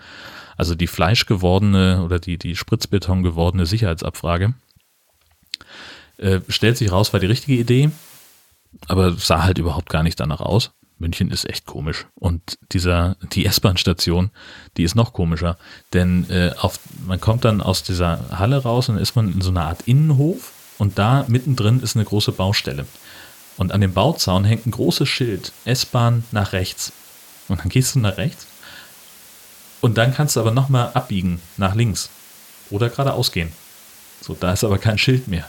Also 0.57 0.75
die 0.75 0.87
fleischgewordene 0.87 2.03
oder 2.03 2.19
die, 2.19 2.37
die 2.37 2.55
Spritzbeton 2.55 3.23
gewordene 3.23 3.65
Sicherheitsabfrage. 3.65 4.53
Äh, 6.17 6.39
stellt 6.47 6.77
sich 6.77 6.91
raus, 6.91 7.11
war 7.11 7.19
die 7.19 7.25
richtige 7.25 7.59
Idee, 7.59 7.91
aber 8.87 9.13
sah 9.13 9.43
halt 9.43 9.57
überhaupt 9.57 9.89
gar 9.89 10.03
nicht 10.03 10.19
danach 10.19 10.39
aus. 10.39 10.71
München 10.97 11.29
ist 11.29 11.49
echt 11.49 11.65
komisch. 11.65 12.07
Und 12.15 12.57
dieser, 12.71 13.17
die 13.33 13.45
S-Bahn-Station, 13.45 14.31
die 14.77 14.83
ist 14.83 14.95
noch 14.95 15.11
komischer. 15.11 15.57
Denn 15.91 16.29
äh, 16.29 16.51
auf, 16.57 16.79
man 17.05 17.19
kommt 17.19 17.43
dann 17.43 17.61
aus 17.61 17.83
dieser 17.83 18.39
Halle 18.39 18.63
raus 18.63 18.87
und 18.87 18.95
dann 18.95 19.01
ist 19.01 19.15
man 19.15 19.33
in 19.33 19.41
so 19.41 19.49
einer 19.49 19.65
Art 19.65 19.81
Innenhof 19.87 20.53
und 20.77 20.97
da 20.97 21.25
mittendrin 21.27 21.81
ist 21.81 21.97
eine 21.97 22.05
große 22.05 22.31
Baustelle. 22.31 22.85
Und 23.57 23.73
an 23.73 23.81
dem 23.81 23.93
Bauzaun 23.93 24.45
hängt 24.45 24.65
ein 24.65 24.71
großes 24.71 25.07
Schild, 25.07 25.51
S-Bahn 25.65 26.23
nach 26.31 26.53
rechts. 26.53 26.93
Und 27.49 27.59
dann 27.59 27.69
gehst 27.69 27.95
du 27.95 27.99
nach 27.99 28.17
rechts 28.17 28.47
und 29.85 29.99
dann 29.99 30.15
kannst 30.15 30.35
du 30.35 30.39
aber 30.39 30.49
nochmal 30.49 30.89
abbiegen 30.95 31.39
nach 31.57 31.75
links 31.75 32.09
oder 32.71 32.89
geradeaus 32.89 33.31
gehen. 33.31 33.51
So, 34.19 34.33
da 34.33 34.51
ist 34.51 34.63
aber 34.63 34.79
kein 34.79 34.97
Schild 34.97 35.27
mehr. 35.27 35.47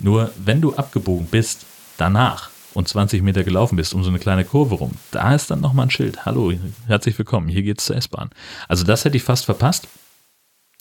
Nur 0.00 0.30
wenn 0.42 0.62
du 0.62 0.74
abgebogen 0.74 1.26
bist, 1.26 1.66
danach 1.98 2.48
und 2.72 2.88
20 2.88 3.20
Meter 3.20 3.44
gelaufen 3.44 3.76
bist, 3.76 3.92
um 3.92 4.02
so 4.02 4.08
eine 4.08 4.18
kleine 4.18 4.46
Kurve 4.46 4.76
rum, 4.76 4.92
da 5.10 5.34
ist 5.34 5.50
dann 5.50 5.60
nochmal 5.60 5.88
ein 5.88 5.90
Schild. 5.90 6.24
Hallo, 6.24 6.54
herzlich 6.86 7.18
willkommen, 7.18 7.48
hier 7.48 7.60
geht's 7.60 7.84
zur 7.84 7.96
S-Bahn. 7.96 8.30
Also 8.66 8.82
das 8.82 9.04
hätte 9.04 9.18
ich 9.18 9.24
fast 9.24 9.44
verpasst. 9.44 9.88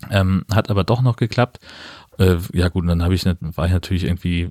Ähm, 0.10 0.46
hat 0.54 0.70
aber 0.70 0.86
doch 0.86 1.02
noch 1.02 1.18
geklappt. 1.18 1.60
Äh, 2.18 2.38
ja 2.54 2.70
gut, 2.70 2.88
dann 2.88 3.04
habe 3.04 3.16
ich, 3.16 3.26
war 3.26 3.66
ich 3.66 3.72
natürlich 3.72 4.04
irgendwie 4.04 4.50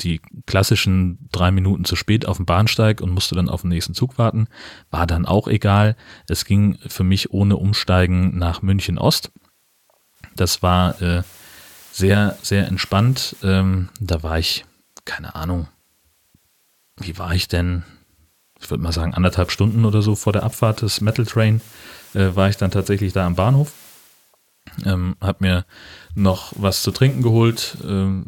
die 0.00 0.20
klassischen 0.46 1.28
drei 1.30 1.50
Minuten 1.50 1.84
zu 1.84 1.96
spät 1.96 2.26
auf 2.26 2.38
dem 2.38 2.46
Bahnsteig 2.46 3.00
und 3.00 3.10
musste 3.10 3.34
dann 3.34 3.48
auf 3.48 3.62
den 3.62 3.68
nächsten 3.68 3.94
Zug 3.94 4.18
warten. 4.18 4.48
War 4.90 5.06
dann 5.06 5.26
auch 5.26 5.48
egal. 5.48 5.96
Es 6.28 6.44
ging 6.44 6.78
für 6.86 7.04
mich 7.04 7.30
ohne 7.30 7.56
Umsteigen 7.56 8.36
nach 8.38 8.62
München 8.62 8.98
Ost. 8.98 9.30
Das 10.36 10.62
war 10.62 11.00
äh, 11.02 11.22
sehr, 11.92 12.38
sehr 12.42 12.66
entspannt. 12.66 13.36
Ähm, 13.42 13.90
da 14.00 14.22
war 14.22 14.38
ich, 14.38 14.64
keine 15.04 15.34
Ahnung, 15.34 15.68
wie 16.98 17.18
war 17.18 17.34
ich 17.34 17.48
denn? 17.48 17.84
Ich 18.60 18.70
würde 18.70 18.82
mal 18.82 18.92
sagen, 18.92 19.14
anderthalb 19.14 19.50
Stunden 19.50 19.84
oder 19.84 20.02
so 20.02 20.14
vor 20.14 20.32
der 20.32 20.44
Abfahrt 20.44 20.82
des 20.82 21.00
Metal 21.00 21.26
Train 21.26 21.60
äh, 22.14 22.34
war 22.34 22.48
ich 22.48 22.56
dann 22.56 22.70
tatsächlich 22.70 23.12
da 23.12 23.26
am 23.26 23.34
Bahnhof. 23.34 23.72
Ähm, 24.84 25.16
hab 25.20 25.40
mir 25.40 25.64
noch 26.14 26.52
was 26.56 26.82
zu 26.82 26.90
trinken 26.90 27.22
geholt. 27.22 27.76
Ähm, 27.84 28.26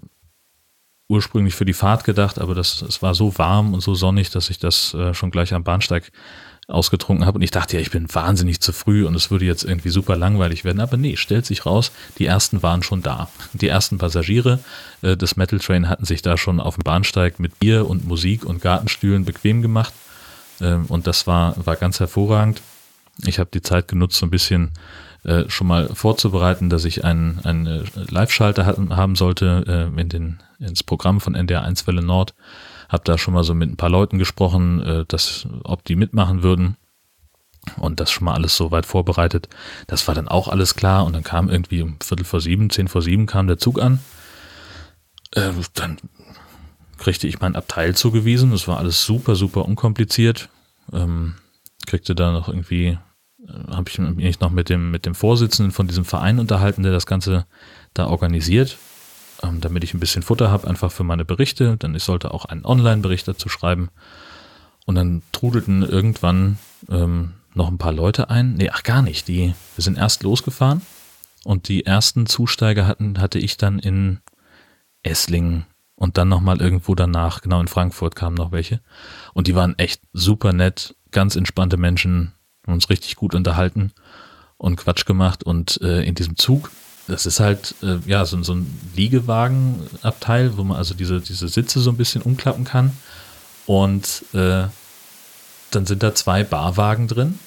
ursprünglich 1.09 1.55
für 1.55 1.64
die 1.64 1.75
Fahrt 1.75 2.05
gedacht, 2.05 2.38
aber 2.38 2.55
das, 2.55 2.83
es 2.83 3.03
war 3.03 3.14
so 3.14 3.37
warm 3.38 3.75
und 3.75 3.83
so 3.83 3.95
sonnig, 3.95 4.31
dass 4.31 4.50
ich 4.50 4.59
das 4.59 4.95
äh, 4.95 5.14
schon 5.14 5.31
gleich 5.31 5.53
am 5.53 5.64
Bahnsteig 5.64 6.11
ausgetrunken 6.67 7.26
habe 7.26 7.37
und 7.37 7.43
ich 7.43 7.50
dachte 7.50 7.76
ja, 7.76 7.83
ich 7.83 7.91
bin 7.91 8.12
wahnsinnig 8.14 8.61
zu 8.61 8.73
früh 8.73 9.07
und 9.07 9.14
es 9.14 9.31
würde 9.31 9.45
jetzt 9.45 9.64
irgendwie 9.64 9.91
super 9.91 10.17
langweilig 10.17 10.64
werden, 10.64 10.81
aber 10.81 10.97
nee, 10.97 11.17
stellt 11.17 11.45
sich 11.45 11.67
raus, 11.67 11.93
die 12.19 12.25
ersten 12.25 12.62
waren 12.62 12.83
schon 12.83 13.03
da. 13.03 13.29
Die 13.53 13.69
ersten 13.69 13.99
Passagiere 13.99 14.61
äh, 15.03 15.14
des 15.14 15.37
Metal 15.37 15.59
Train 15.59 15.91
hatten 15.91 16.07
sich 16.07 16.23
da 16.23 16.38
schon 16.38 16.61
auf 16.61 16.76
dem 16.76 16.85
Bahnsteig 16.85 17.38
mit 17.38 17.59
Bier 17.59 17.88
und 17.88 18.07
Musik 18.07 18.47
und 18.47 18.62
Gartenstühlen 18.62 19.26
bequem 19.26 19.61
gemacht 19.61 19.93
ähm, 20.61 20.87
und 20.87 21.07
das 21.07 21.26
war, 21.26 21.55
war 21.67 21.76
ganz 21.76 22.00
hervorragend. 22.00 22.62
Ich 23.26 23.38
habe 23.38 23.50
die 23.53 23.62
Zeit 23.62 23.87
genutzt, 23.87 24.17
so 24.17 24.26
ein 24.26 24.31
bisschen 24.31 24.73
äh, 25.25 25.49
schon 25.49 25.66
mal 25.66 25.88
vorzubereiten, 25.88 26.71
dass 26.71 26.85
ich 26.85 27.04
einen, 27.04 27.40
einen 27.45 27.66
äh, 27.66 27.83
Live-Schalter 28.09 28.66
haben 28.66 29.16
sollte 29.16 29.90
äh, 29.97 30.00
in 30.00 30.09
den, 30.09 30.43
ins 30.59 30.83
Programm 30.83 31.21
von 31.21 31.35
NDR 31.35 31.62
1 31.62 31.87
Welle 31.87 32.02
Nord 32.02 32.35
habe 32.88 33.04
da 33.04 33.19
schon 33.19 33.35
mal 33.35 33.45
so 33.45 33.54
mit 33.54 33.71
ein 33.71 33.76
paar 33.76 33.90
Leuten 33.90 34.19
gesprochen, 34.19 34.81
äh, 34.81 35.04
dass, 35.07 35.47
ob 35.64 35.85
die 35.85 35.97
mitmachen 35.97 36.43
würden. 36.43 36.76
Und 37.78 37.99
das 37.99 38.11
schon 38.11 38.26
mal 38.26 38.35
alles 38.35 38.57
so 38.57 38.71
weit 38.71 38.85
vorbereitet. 38.85 39.49
Das 39.87 40.07
war 40.07 40.14
dann 40.14 40.28
auch 40.28 40.49
alles 40.49 40.75
klar. 40.75 41.07
Und 41.07 41.14
dann 41.14 41.25
kam 41.25 41.49
irgendwie 41.49 41.81
um 41.81 41.97
Viertel 42.00 42.25
vor 42.25 42.40
sieben, 42.40 42.69
zehn 42.69 42.88
vor 42.88 43.00
sieben 43.00 43.26
kam 43.26 43.47
der 43.47 43.59
Zug 43.59 43.81
an. 43.81 44.00
Äh, 45.33 45.50
dann 45.73 45.97
kriegte 46.99 47.26
ich 47.26 47.40
mein 47.40 47.57
Abteil 47.57 47.97
zugewiesen. 47.97 48.50
Das 48.50 48.69
war 48.69 48.78
alles 48.78 49.04
super, 49.04 49.35
super 49.35 49.64
unkompliziert. 49.64 50.50
Ähm, 50.93 51.35
kriegte 51.87 52.14
da 52.14 52.33
noch 52.33 52.49
irgendwie, 52.49 52.99
habe 53.71 53.89
ich 53.89 53.99
mich 53.99 54.41
noch 54.41 54.51
mit 54.51 54.69
dem, 54.69 54.91
mit 54.91 55.07
dem 55.07 55.15
Vorsitzenden 55.15 55.73
von 55.73 55.87
diesem 55.87 56.05
Verein 56.05 56.39
unterhalten, 56.39 56.83
der 56.83 56.93
das 56.93 57.07
Ganze 57.07 57.47
da 57.93 58.07
organisiert 58.07 58.79
ähm, 59.45 59.61
damit 59.61 59.85
ich 59.85 59.95
ein 59.95 60.01
bisschen 60.01 60.23
Futter 60.23 60.51
habe, 60.51 60.69
einfach 60.69 60.93
für 60.93 61.05
meine 61.05 61.25
Berichte. 61.25 61.77
Denn 61.77 61.95
ich 61.95 62.05
sollte 62.05 62.33
auch 62.33 62.45
einen 62.45 62.65
Online-Bericht 62.65 63.27
dazu 63.27 63.49
schreiben. 63.49 63.91
Und 64.87 64.97
dann 64.97 65.23
trudelten 65.33 65.83
irgendwann 65.83 66.59
ähm, 66.91 67.35
noch 67.55 67.69
ein 67.69 67.79
paar 67.79 67.93
Leute 67.93 68.31
ein. 68.31 68.55
Nee, 68.55 68.71
ach 68.73 68.83
gar 68.83 69.03
nicht. 69.03 69.29
Die, 69.29 69.55
wir 69.77 69.83
sind 69.83 69.97
erst 69.97 70.23
losgefahren 70.23 70.83
und 71.45 71.69
die 71.69 71.87
ersten 71.87 72.27
Zusteiger 72.27 72.87
hatten, 72.87 73.21
hatte 73.21 73.39
ich 73.39 73.57
dann 73.57 73.79
in 73.79 74.21
Esslingen 75.03 75.67
und 75.95 76.19
dann 76.19 76.29
nochmal 76.29 76.61
irgendwo 76.61 76.95
danach, 76.95 77.41
genau 77.41 77.61
in 77.61 77.69
Frankfurt 77.69 78.17
kamen 78.17 78.37
noch 78.37 78.53
welche. 78.53 78.81
Und 79.33 79.47
die 79.47 79.55
waren 79.55 79.79
echt 79.79 80.03
super 80.13 80.53
nett, 80.53 80.97
ganz 81.13 81.37
entspannte 81.37 81.77
Menschen, 81.77 82.33
uns 82.73 82.90
richtig 82.90 83.16
gut 83.16 83.35
unterhalten 83.35 83.92
und 84.59 84.76
Quatsch 84.76 85.06
gemacht. 85.06 85.44
Und 85.44 85.80
äh, 85.83 86.02
in 86.02 86.14
diesem 86.14 86.37
Zug 86.37 86.71
das 87.06 87.26
ist 87.26 87.40
halt 87.40 87.75
äh, 87.83 87.99
ja 88.06 88.25
so, 88.25 88.42
so 88.42 88.54
ein 88.54 88.66
Liegewagenabteil, 88.97 90.56
wo 90.56 90.64
man 90.64 90.78
also 90.78 90.94
diese, 90.94 91.21
diese 91.21 91.49
Sitze 91.49 91.80
so 91.80 91.90
ein 91.90 91.97
bisschen 91.97 92.23
umklappen 92.23 92.64
kann. 92.64 92.92
Und 93.66 94.25
äh, 94.33 94.64
dann 95.71 95.87
sind 95.87 96.02
da 96.02 96.14
zwei 96.14 96.44
Barwagen 96.44 97.09
drin, 97.09 97.38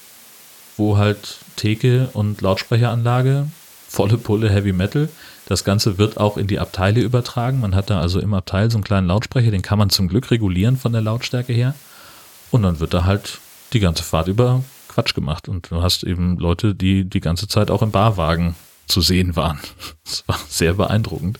wo 0.76 0.98
halt 0.98 1.38
Theke 1.56 2.10
und 2.14 2.42
Lautsprecheranlage, 2.42 3.48
volle 3.88 4.18
Pulle 4.18 4.50
Heavy 4.50 4.74
Metal. 4.74 5.10
Das 5.48 5.64
Ganze 5.64 5.98
wird 5.98 6.18
auch 6.18 6.38
in 6.38 6.48
die 6.48 6.60
Abteile 6.60 7.02
übertragen. 7.02 7.62
Man 7.62 7.74
hat 7.74 7.90
da 7.90 8.02
also 8.02 8.20
im 8.20 8.34
Abteil 8.34 8.70
so 8.70 8.78
einen 8.78 8.84
kleinen 8.84 9.08
Lautsprecher, 9.08 9.50
den 9.50 9.62
kann 9.62 9.80
man 9.80 9.90
zum 9.90 10.08
Glück 10.08 10.30
regulieren 10.30 10.78
von 10.78 10.92
der 10.92 11.02
Lautstärke 11.02 11.54
her. 11.54 11.74
Und 12.52 12.64
dann 12.64 12.80
wird 12.80 12.94
da 12.94 13.06
halt 13.06 13.40
die 13.74 13.80
ganze 13.80 14.04
Fahrt 14.04 14.28
über 14.28 14.64
Quatsch 14.98 15.14
gemacht. 15.14 15.48
Und 15.48 15.70
du 15.70 15.84
hast 15.84 16.04
eben 16.04 16.40
Leute, 16.40 16.74
die 16.74 17.08
die 17.08 17.20
ganze 17.20 17.48
Zeit 17.48 17.70
auch 17.70 17.84
im 17.84 17.92
Barwagen 17.92 18.56
zu 18.88 19.02
sehen 19.02 19.36
waren. 19.36 19.60
Das 20.04 20.24
war 20.26 20.40
sehr 20.48 20.74
beeindruckend. 20.74 21.38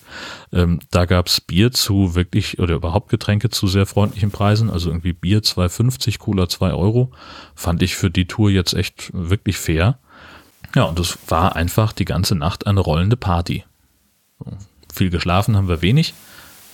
Ähm, 0.52 0.82
da 0.92 1.06
gab's 1.06 1.40
Bier 1.40 1.72
zu 1.72 2.16
wirklich 2.16 2.60
oder 2.60 2.76
überhaupt 2.76 3.10
Getränke 3.10 3.50
zu 3.50 3.66
sehr 3.68 3.86
freundlichen 3.86 4.30
Preisen. 4.30 4.70
Also 4.70 4.90
irgendwie 4.90 5.14
Bier 5.14 5.42
2,50, 5.42 6.20
Cola 6.20 6.50
2 6.50 6.74
Euro. 6.74 7.12
Fand 7.56 7.82
ich 7.82 7.96
für 7.96 8.12
die 8.12 8.28
Tour 8.28 8.52
jetzt 8.52 8.74
echt 8.74 9.10
wirklich 9.14 9.58
fair. 9.58 9.98
Ja, 10.76 10.84
und 10.84 11.00
es 11.00 11.18
war 11.30 11.56
einfach 11.56 11.94
die 11.94 12.06
ganze 12.06 12.36
Nacht 12.36 12.68
eine 12.68 12.82
rollende 12.82 13.16
Party. 13.16 13.64
Viel 14.94 15.10
geschlafen 15.10 15.56
haben 15.56 15.70
wir 15.70 15.82
wenig. 15.82 16.14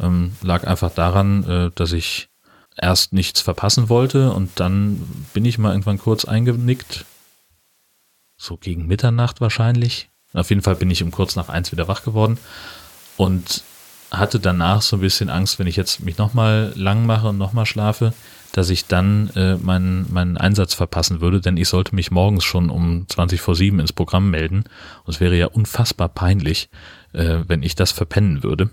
Ähm, 0.02 0.34
lag 0.42 0.66
einfach 0.66 0.92
daran, 0.92 1.44
äh, 1.44 1.72
dass 1.76 1.94
ich 1.94 2.28
erst 2.78 3.14
nichts 3.14 3.42
verpassen 3.42 3.90
wollte 3.90 4.32
und 4.32 4.60
dann 4.60 4.98
bin 5.34 5.46
ich 5.46 5.58
mal 5.58 5.72
irgendwann 5.72 6.00
kurz 6.00 6.26
eingenickt. 6.26 7.06
So 8.38 8.58
gegen 8.58 8.88
Mitternacht 8.88 9.42
wahrscheinlich 9.42 10.10
auf 10.34 10.50
jeden 10.50 10.62
Fall 10.62 10.76
bin 10.76 10.90
ich 10.90 11.04
um 11.04 11.12
kurz 11.12 11.36
nach 11.36 11.50
eins 11.50 11.72
wieder 11.72 11.88
wach 11.88 12.04
geworden 12.04 12.38
und 13.18 13.64
hatte 14.12 14.40
danach 14.40 14.82
so 14.82 14.98
ein 14.98 15.02
bisschen 15.02 15.30
Angst, 15.30 15.58
wenn 15.58 15.68
ich 15.68 15.76
jetzt 15.76 16.02
mich 16.02 16.18
nochmal 16.18 16.74
lang 16.76 17.06
mache 17.06 17.30
und 17.30 17.38
nochmal 17.38 17.66
schlafe, 17.66 18.14
dass 18.52 18.70
ich 18.70 18.86
dann 18.86 19.30
äh, 19.36 19.56
meinen, 19.56 20.12
meinen 20.14 20.38
Einsatz 20.38 20.76
verpassen 20.76 21.20
würde, 21.20 21.42
denn 21.42 21.58
ich 21.58 21.68
sollte 21.68 21.96
mich 21.96 22.12
morgens 22.12 22.44
schon 22.44 22.70
um 22.70 23.08
20 23.10 23.42
vor 23.42 23.56
7 23.56 23.80
ins 23.80 23.94
Programm 23.94 24.30
melden. 24.30 24.66
Und 25.04 25.16
es 25.16 25.20
wäre 25.20 25.36
ja 25.36 25.48
unfassbar 25.48 26.10
peinlich, 26.10 26.70
äh, 27.14 27.40
wenn 27.48 27.64
ich 27.64 27.74
das 27.74 27.92
verpennen 27.92 28.44
würde. 28.44 28.70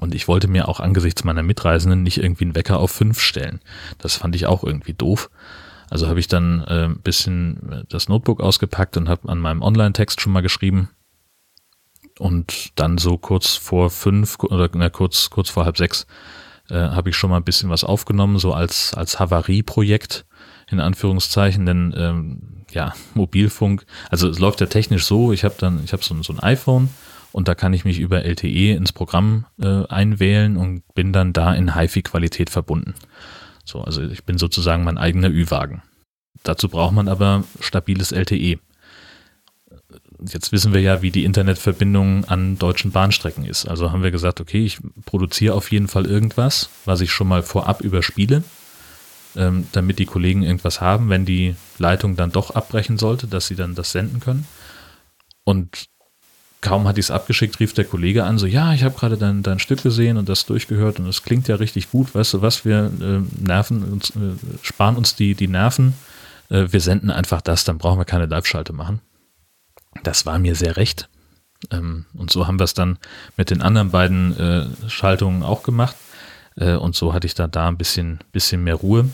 Und 0.00 0.14
ich 0.14 0.28
wollte 0.28 0.48
mir 0.48 0.68
auch 0.68 0.80
angesichts 0.80 1.24
meiner 1.24 1.42
Mitreisenden 1.42 2.02
nicht 2.02 2.18
irgendwie 2.18 2.44
einen 2.44 2.54
Wecker 2.54 2.78
auf 2.78 2.90
5 2.90 3.20
stellen. 3.20 3.60
Das 3.98 4.16
fand 4.16 4.36
ich 4.36 4.46
auch 4.46 4.62
irgendwie 4.62 4.94
doof. 4.94 5.30
Also 5.90 6.08
habe 6.08 6.20
ich 6.20 6.28
dann 6.28 6.62
äh, 6.68 6.84
ein 6.84 7.00
bisschen 7.00 7.86
das 7.88 8.08
Notebook 8.08 8.40
ausgepackt 8.40 8.96
und 8.96 9.08
habe 9.08 9.28
an 9.28 9.38
meinem 9.38 9.62
Online-Text 9.62 10.20
schon 10.20 10.32
mal 10.32 10.42
geschrieben. 10.42 10.90
Und 12.18 12.78
dann 12.78 12.98
so 12.98 13.16
kurz 13.16 13.54
vor 13.54 13.90
fünf 13.90 14.38
oder 14.40 14.68
na, 14.74 14.90
kurz, 14.90 15.30
kurz 15.30 15.48
vor 15.48 15.64
halb 15.64 15.78
sechs 15.78 16.06
äh, 16.68 16.74
habe 16.74 17.10
ich 17.10 17.16
schon 17.16 17.30
mal 17.30 17.36
ein 17.36 17.44
bisschen 17.44 17.70
was 17.70 17.84
aufgenommen, 17.84 18.38
so 18.38 18.52
als, 18.52 18.92
als 18.94 19.18
Havarie-Projekt 19.18 20.26
in 20.70 20.80
Anführungszeichen, 20.80 21.64
denn 21.64 21.94
ähm, 21.96 22.64
ja, 22.70 22.92
Mobilfunk, 23.14 23.86
also 24.10 24.28
es 24.28 24.38
läuft 24.38 24.60
ja 24.60 24.66
technisch 24.66 25.06
so, 25.06 25.32
ich 25.32 25.44
habe 25.44 25.54
dann, 25.58 25.82
ich 25.84 25.92
habe 25.92 26.02
so, 26.02 26.20
so 26.22 26.32
ein 26.32 26.40
iPhone 26.40 26.90
und 27.38 27.46
da 27.46 27.54
kann 27.54 27.72
ich 27.72 27.84
mich 27.84 28.00
über 28.00 28.24
LTE 28.24 28.72
ins 28.74 28.90
Programm 28.90 29.46
äh, 29.60 29.86
einwählen 29.86 30.56
und 30.56 30.82
bin 30.94 31.12
dann 31.12 31.32
da 31.32 31.54
in 31.54 31.76
HiFi-Qualität 31.76 32.50
verbunden. 32.50 32.94
So, 33.64 33.80
also 33.80 34.02
ich 34.02 34.24
bin 34.24 34.38
sozusagen 34.38 34.82
mein 34.82 34.98
eigener 34.98 35.28
Ü-Wagen. 35.28 35.82
Dazu 36.42 36.68
braucht 36.68 36.94
man 36.94 37.06
aber 37.06 37.44
stabiles 37.60 38.10
LTE. 38.10 38.58
Jetzt 40.20 40.50
wissen 40.50 40.74
wir 40.74 40.80
ja, 40.80 41.00
wie 41.00 41.12
die 41.12 41.22
Internetverbindung 41.22 42.24
an 42.24 42.58
deutschen 42.58 42.90
Bahnstrecken 42.90 43.44
ist. 43.44 43.68
Also 43.68 43.92
haben 43.92 44.02
wir 44.02 44.10
gesagt, 44.10 44.40
okay, 44.40 44.64
ich 44.64 44.80
produziere 45.04 45.54
auf 45.54 45.70
jeden 45.70 45.86
Fall 45.86 46.06
irgendwas, 46.06 46.70
was 46.86 47.00
ich 47.02 47.12
schon 47.12 47.28
mal 47.28 47.44
vorab 47.44 47.82
überspiele 47.82 48.42
ähm, 49.36 49.68
damit 49.70 50.00
die 50.00 50.06
Kollegen 50.06 50.42
irgendwas 50.42 50.80
haben, 50.80 51.08
wenn 51.10 51.24
die 51.24 51.54
Leitung 51.78 52.16
dann 52.16 52.32
doch 52.32 52.50
abbrechen 52.50 52.98
sollte, 52.98 53.28
dass 53.28 53.46
sie 53.46 53.54
dann 53.54 53.76
das 53.76 53.92
senden 53.92 54.18
können. 54.18 54.46
Und 55.44 55.88
kaum 56.60 56.88
hatte 56.88 57.00
ich 57.00 57.06
es 57.06 57.10
abgeschickt, 57.10 57.60
rief 57.60 57.72
der 57.72 57.84
Kollege 57.84 58.24
an, 58.24 58.38
so, 58.38 58.46
ja, 58.46 58.72
ich 58.72 58.82
habe 58.82 58.98
gerade 58.98 59.16
dein, 59.16 59.42
dein 59.42 59.58
Stück 59.58 59.82
gesehen 59.82 60.16
und 60.16 60.28
das 60.28 60.46
durchgehört 60.46 60.98
und 60.98 61.06
es 61.06 61.22
klingt 61.22 61.48
ja 61.48 61.56
richtig 61.56 61.90
gut, 61.90 62.14
weißt 62.14 62.34
du 62.34 62.42
was, 62.42 62.64
wir 62.64 62.90
äh, 63.00 63.20
nerven 63.42 63.84
uns, 63.84 64.10
äh, 64.10 64.34
sparen 64.62 64.96
uns 64.96 65.14
die, 65.14 65.34
die 65.34 65.48
Nerven, 65.48 65.94
äh, 66.50 66.66
wir 66.70 66.80
senden 66.80 67.10
einfach 67.10 67.40
das, 67.40 67.64
dann 67.64 67.78
brauchen 67.78 67.98
wir 67.98 68.04
keine 68.04 68.26
Live-Schalte 68.26 68.72
machen. 68.72 69.00
Das 70.02 70.26
war 70.26 70.38
mir 70.38 70.54
sehr 70.54 70.76
recht. 70.76 71.08
Ähm, 71.70 72.06
und 72.14 72.30
so 72.30 72.46
haben 72.46 72.58
wir 72.58 72.64
es 72.64 72.74
dann 72.74 72.98
mit 73.36 73.50
den 73.50 73.62
anderen 73.62 73.90
beiden 73.90 74.38
äh, 74.38 74.66
Schaltungen 74.88 75.42
auch 75.42 75.62
gemacht. 75.62 75.96
Äh, 76.56 76.74
und 76.74 76.94
so 76.94 77.12
hatte 77.12 77.26
ich 77.26 77.34
da, 77.34 77.46
da 77.46 77.68
ein 77.68 77.78
bisschen, 77.78 78.20
bisschen 78.32 78.62
mehr 78.62 78.76
Ruhe. 78.76 79.08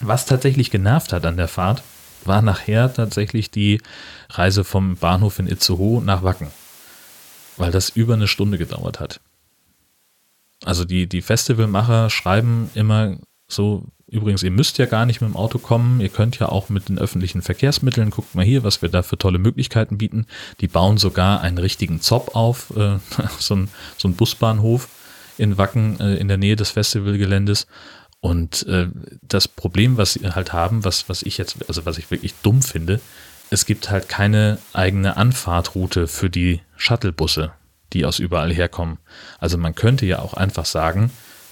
Was 0.00 0.26
tatsächlich 0.26 0.70
genervt 0.70 1.12
hat 1.12 1.26
an 1.26 1.36
der 1.36 1.48
Fahrt, 1.48 1.82
war 2.24 2.42
nachher 2.42 2.92
tatsächlich 2.92 3.50
die 3.50 3.80
Reise 4.30 4.64
vom 4.64 4.96
Bahnhof 4.96 5.38
in 5.38 5.48
Itzehoe 5.48 6.02
nach 6.02 6.22
Wacken, 6.22 6.48
weil 7.58 7.70
das 7.70 7.90
über 7.90 8.14
eine 8.14 8.28
Stunde 8.28 8.58
gedauert 8.58 9.00
hat. 9.00 9.20
Also 10.64 10.84
die, 10.84 11.06
die 11.06 11.22
Festivalmacher 11.22 12.10
schreiben 12.10 12.70
immer 12.74 13.18
so, 13.46 13.84
übrigens, 14.06 14.42
ihr 14.42 14.50
müsst 14.50 14.78
ja 14.78 14.86
gar 14.86 15.06
nicht 15.06 15.20
mit 15.20 15.30
dem 15.30 15.36
Auto 15.36 15.58
kommen, 15.58 16.00
ihr 16.00 16.08
könnt 16.08 16.38
ja 16.38 16.48
auch 16.48 16.68
mit 16.68 16.88
den 16.88 16.98
öffentlichen 16.98 17.42
Verkehrsmitteln, 17.42 18.10
guckt 18.10 18.34
mal 18.34 18.44
hier, 18.44 18.64
was 18.64 18.82
wir 18.82 18.88
da 18.88 19.02
für 19.02 19.18
tolle 19.18 19.38
Möglichkeiten 19.38 19.98
bieten. 19.98 20.26
Die 20.60 20.68
bauen 20.68 20.98
sogar 20.98 21.40
einen 21.40 21.58
richtigen 21.58 22.00
Zopp 22.00 22.34
auf, 22.34 22.70
äh, 22.76 22.98
so 23.38 23.56
ein, 23.56 23.68
so 23.96 24.08
ein 24.08 24.14
Busbahnhof 24.14 24.88
in 25.38 25.56
Wacken 25.56 26.00
äh, 26.00 26.16
in 26.16 26.28
der 26.28 26.36
Nähe 26.36 26.56
des 26.56 26.70
Festivalgeländes. 26.70 27.66
Und 28.20 28.66
äh, 28.66 28.88
das 29.22 29.46
Problem, 29.46 29.96
was 29.96 30.14
sie 30.14 30.28
halt 30.28 30.52
haben, 30.52 30.84
was, 30.84 31.08
was 31.08 31.22
ich 31.22 31.38
jetzt, 31.38 31.56
also 31.68 31.86
was 31.86 31.98
ich 31.98 32.10
wirklich 32.10 32.34
dumm 32.42 32.62
finde, 32.62 33.00
es 33.50 33.66
gibt 33.66 33.90
halt 33.90 34.08
keine 34.08 34.58
eigene 34.72 35.16
Anfahrtroute 35.16 36.06
für 36.06 36.30
die 36.30 36.60
Shuttlebusse, 36.76 37.52
die 37.92 38.04
aus 38.04 38.18
überall 38.18 38.52
herkommen. 38.52 38.98
Also 39.38 39.58
man 39.58 39.74
könnte 39.74 40.06
ja 40.06 40.20
auch 40.20 40.34
einfach 40.34 40.66
sagen, 40.66 41.10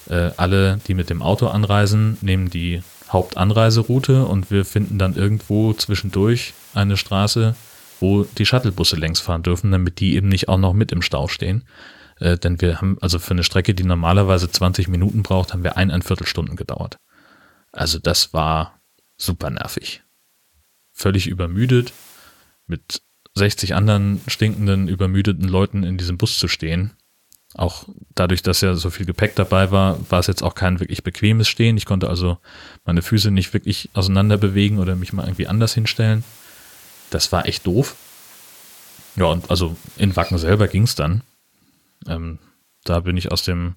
äh, 0.08 0.30
alle, 0.36 0.78
die 0.86 0.94
mit 0.94 1.10
dem 1.10 1.22
Auto 1.22 1.48
anreisen, 1.48 2.18
nehmen 2.20 2.50
die 2.50 2.82
Hauptanreiseroute 3.08 4.24
und 4.24 4.50
wir 4.50 4.64
finden 4.64 4.98
dann 4.98 5.14
irgendwo 5.14 5.72
zwischendurch 5.72 6.54
eine 6.74 6.96
Straße, 6.96 7.54
wo 8.00 8.24
die 8.24 8.46
Shuttlebusse 8.46 8.96
längs 8.96 9.20
fahren 9.20 9.42
dürfen, 9.42 9.70
damit 9.70 10.00
die 10.00 10.14
eben 10.14 10.28
nicht 10.28 10.48
auch 10.48 10.58
noch 10.58 10.72
mit 10.72 10.92
im 10.92 11.02
Stau 11.02 11.28
stehen. 11.28 11.64
Äh, 12.18 12.36
denn 12.36 12.60
wir 12.60 12.80
haben, 12.80 12.98
also 13.00 13.18
für 13.18 13.32
eine 13.32 13.44
Strecke, 13.44 13.74
die 13.74 13.84
normalerweise 13.84 14.50
20 14.50 14.88
Minuten 14.88 15.22
braucht, 15.22 15.52
haben 15.52 15.64
wir 15.64 15.76
eineinviertel 15.76 16.26
Stunden 16.26 16.56
gedauert. 16.56 16.96
Also 17.72 17.98
das 17.98 18.32
war 18.32 18.80
super 19.16 19.50
nervig. 19.50 20.02
Völlig 20.98 21.26
übermüdet, 21.26 21.92
mit 22.66 23.02
60 23.34 23.74
anderen 23.74 24.22
stinkenden, 24.26 24.88
übermüdeten 24.88 25.46
Leuten 25.46 25.84
in 25.84 25.98
diesem 25.98 26.16
Bus 26.16 26.38
zu 26.38 26.48
stehen. 26.48 26.94
Auch 27.54 27.84
dadurch, 28.14 28.42
dass 28.42 28.62
ja 28.62 28.74
so 28.74 28.88
viel 28.88 29.04
Gepäck 29.04 29.34
dabei 29.34 29.70
war, 29.70 29.98
war 30.10 30.20
es 30.20 30.26
jetzt 30.26 30.42
auch 30.42 30.54
kein 30.54 30.80
wirklich 30.80 31.02
bequemes 31.02 31.48
Stehen. 31.48 31.76
Ich 31.76 31.84
konnte 31.84 32.08
also 32.08 32.38
meine 32.86 33.02
Füße 33.02 33.30
nicht 33.30 33.52
wirklich 33.52 33.90
auseinander 33.92 34.38
bewegen 34.38 34.78
oder 34.78 34.96
mich 34.96 35.12
mal 35.12 35.24
irgendwie 35.24 35.46
anders 35.46 35.74
hinstellen. 35.74 36.24
Das 37.10 37.30
war 37.30 37.46
echt 37.46 37.66
doof. 37.66 37.94
Ja, 39.16 39.26
und 39.26 39.50
also 39.50 39.76
in 39.96 40.16
Wacken 40.16 40.38
selber 40.38 40.66
ging 40.66 40.84
es 40.84 40.94
dann. 40.94 41.22
Ähm, 42.08 42.38
da 42.84 43.00
bin 43.00 43.16
ich 43.16 43.32
aus 43.32 43.42
dem, 43.42 43.74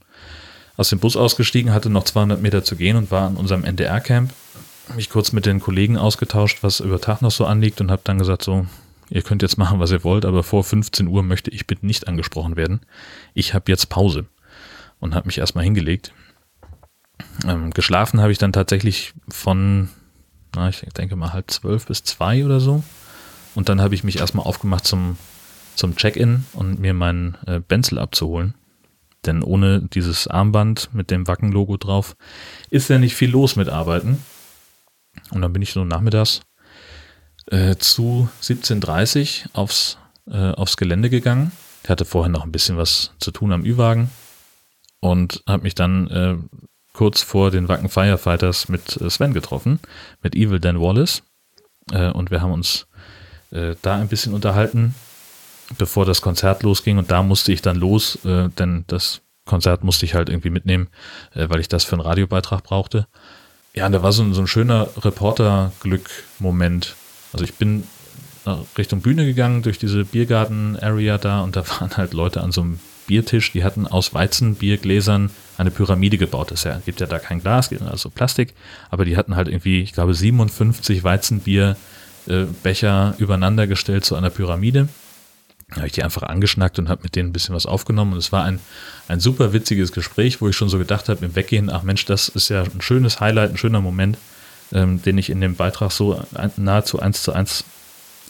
aus 0.78 0.90
dem 0.90 1.00
Bus 1.00 1.18
ausgestiegen, 1.18 1.74
hatte 1.74 1.90
noch 1.90 2.04
200 2.06 2.42
Meter 2.42 2.64
zu 2.64 2.76
gehen 2.76 2.96
und 2.96 3.12
war 3.12 3.28
an 3.28 3.38
unserem 3.38 3.64
NDR-Camp. 3.66 4.34
Mich 4.95 5.10
kurz 5.10 5.32
mit 5.32 5.45
den 5.45 5.60
Kollegen 5.60 5.97
ausgetauscht, 5.97 6.60
was 6.62 6.80
über 6.80 6.99
Tag 6.99 7.21
noch 7.21 7.32
so 7.32 7.45
anliegt 7.45 7.80
und 7.82 7.91
habe 7.91 8.02
dann 8.04 8.19
gesagt, 8.19 8.43
so, 8.43 8.65
ihr 9.10 9.21
könnt 9.21 9.41
jetzt 9.41 9.58
machen, 9.58 9.80
was 9.80 9.91
ihr 9.91 10.04
wollt, 10.04 10.25
aber 10.25 10.43
vor 10.43 10.63
15 10.63 11.08
Uhr 11.08 11.23
möchte 11.23 11.52
ich 11.52 11.67
bitte 11.67 11.86
nicht 11.86 12.08
angesprochen 12.08 12.56
werden. 12.56 12.82
Ich 13.34 13.54
habe 13.54 13.71
jetzt 13.71 13.89
Pause 13.89 14.25
und 14.99 15.15
habe 15.15 15.28
mich 15.28 15.38
erstmal 15.38 15.63
hingelegt. 15.63 16.13
Ähm, 17.45 17.71
geschlafen 17.71 18.21
habe 18.21 18.32
ich 18.32 18.38
dann 18.38 18.54
tatsächlich 18.54 19.13
von, 19.30 19.89
na, 20.56 20.69
ich 20.69 20.82
denke 20.97 21.15
mal 21.15 21.34
halb 21.34 21.52
zwölf 21.52 21.86
bis 21.86 22.04
zwei 22.04 22.43
oder 22.43 22.60
so. 22.60 22.84
Und 23.56 23.69
dann 23.69 23.82
habe 23.82 23.95
ich 23.95 24.04
mich 24.04 24.19
erstmal 24.19 24.45
aufgemacht 24.45 24.86
zum 24.86 25.17
zum 25.80 25.95
Check-in 25.95 26.45
und 26.54 26.80
mir 26.80 26.93
meinen 26.93 27.38
äh, 27.47 27.62
Benzel 27.62 27.97
abzuholen. 27.97 28.54
Denn 29.25 29.41
ohne 29.41 29.82
dieses 29.82 30.28
Armband 30.28 30.89
mit 30.93 31.10
dem 31.10 31.28
Wacken-Logo 31.28 31.78
drauf 31.78 32.15
ist 32.69 32.89
ja 32.89 32.99
nicht 32.99 33.15
viel 33.15 33.32
los 33.32 33.56
mit 33.56 33.69
Arbeiten. 33.69 34.23
Und 35.32 35.41
dann 35.41 35.54
bin 35.54 35.62
ich 35.62 35.74
so 35.74 35.86
nachmittags 35.86 36.41
äh, 37.52 37.76
zu 37.76 38.30
17.30 38.41 39.45
Uhr 39.45 39.50
aufs, 39.54 39.98
äh, 40.28 40.52
aufs 40.52 40.78
Gelände 40.78 41.10
gegangen. 41.10 41.52
Ich 41.84 41.89
hatte 41.89 42.06
vorher 42.06 42.32
noch 42.32 42.43
ein 42.43 42.52
bisschen 42.52 42.78
was 42.78 43.12
zu 43.19 43.32
tun 43.32 43.52
am 43.52 43.65
Ü-Wagen 43.65 44.10
und 45.00 45.43
habe 45.48 45.63
mich 45.63 45.76
dann 45.76 46.08
äh, 46.10 46.36
kurz 46.93 47.22
vor 47.22 47.52
den 47.52 47.67
Wacken 47.67 47.89
Firefighters 47.89 48.69
mit 48.69 48.98
äh, 48.98 49.10
Sven 49.10 49.34
getroffen, 49.34 49.80
mit 50.22 50.36
Evil 50.36 50.60
Dan 50.60 50.80
Wallace. 50.82 51.24
Äh, 51.91 52.12
und 52.12 52.32
wir 52.32 52.41
haben 52.41 52.52
uns 52.52 52.88
äh, 53.52 53.76
da 53.82 53.95
ein 53.95 54.10
bisschen 54.10 54.34
unterhalten 54.34 54.95
bevor 55.78 56.04
das 56.04 56.22
Konzert 56.22 56.63
losging 56.63 56.98
und 56.98 57.12
da 57.12 57.22
musste 57.22 57.52
ich 57.52 57.62
dann 57.62 57.76
los, 57.76 58.17
denn 58.24 58.86
das 58.88 59.22
Konzert 59.45 59.84
musste 59.84 60.04
ich 60.04 60.15
halt 60.15 60.28
irgendwie 60.28 60.50
mitnehmen, 60.50 60.88
weil 61.36 61.60
ich 61.60 61.67
das 61.67 61.84
für 61.84 61.93
einen 61.93 62.02
Radiobeitrag 62.02 62.63
brauchte. 62.63 63.06
Ja, 63.80 63.88
da 63.88 64.04
war 64.04 64.12
so 64.12 64.24
ein, 64.24 64.34
so 64.34 64.42
ein 64.42 64.48
schöner 64.48 64.89
Reporter-Glück-Moment. 64.98 66.96
Also 67.32 67.46
ich 67.46 67.54
bin 67.54 67.86
Richtung 68.78 69.00
Bühne 69.00 69.26
gegangen 69.26 69.62
durch 69.62 69.80
diese 69.80 70.04
Biergarten-Area 70.04 71.18
da 71.18 71.44
und 71.44 71.56
da 71.56 71.63
waren 71.80 71.96
halt 71.96 72.13
Leute 72.13 72.42
an 72.42 72.52
so 72.52 72.60
einem 72.60 72.82
Biertisch, 73.08 73.54
die 73.54 73.63
hatten 73.63 73.88
aus 73.88 74.13
Weizenbiergläsern 74.13 75.30
eine 75.58 75.72
Pyramide 75.72 76.18
gebaut. 76.18 76.52
Das 76.52 76.65
ja, 76.65 76.82
gibt 76.86 77.00
ja 77.00 77.08
da 77.08 77.20
kein 77.20 77.42
Glas, 77.42 77.70
also 77.89 78.10
Plastik, 78.10 78.54
aber 78.89 79.06
die 79.06 79.15
hatten 79.15 79.38
halt 79.38 79.48
irgendwie, 79.48 79.82
ich 79.82 79.94
glaube, 79.94 80.13
57 80.13 81.06
Weizenbierbecher 81.06 83.15
übereinander 83.18 83.65
gestellt 83.65 84.04
zu 84.04 84.15
einer 84.15 84.30
Pyramide 84.30 84.89
habe 85.76 85.88
ich 85.88 85.94
die 85.94 86.04
einfach 86.04 86.24
angeschnackt 86.24 86.80
und 86.80 86.90
habe 86.90 87.04
mit 87.04 87.16
denen 87.16 87.30
ein 87.30 87.34
bisschen 87.34 87.56
was 87.56 87.66
aufgenommen. 87.66 88.14
Und 88.14 88.20
es 88.20 88.32
war 88.32 88.44
ein, 88.44 88.60
ein 89.08 89.20
super 89.20 89.54
witziges 89.54 89.92
Gespräch, 89.92 90.42
wo 90.42 90.50
ich 90.50 90.56
schon 90.56 90.70
so 90.70 90.78
gedacht 90.78 91.10
habe 91.10 91.26
im 91.26 91.36
Weggehen, 91.36 91.70
ach 91.70 91.84
Mensch, 91.84 92.06
das 92.06 92.30
ist 92.30 92.50
ja 92.50 92.64
ein 92.64 92.82
schönes 92.82 93.20
Highlight, 93.20 93.52
ein 93.52 93.58
schöner 93.58 93.82
Moment, 93.82 94.18
ähm, 94.72 95.02
den 95.02 95.18
ich 95.18 95.30
in 95.30 95.42
dem 95.42 95.56
Beitrag 95.56 95.92
so 95.92 96.24
nahezu 96.58 97.00
eins 97.00 97.22
zu 97.22 97.34
eins 97.34 97.64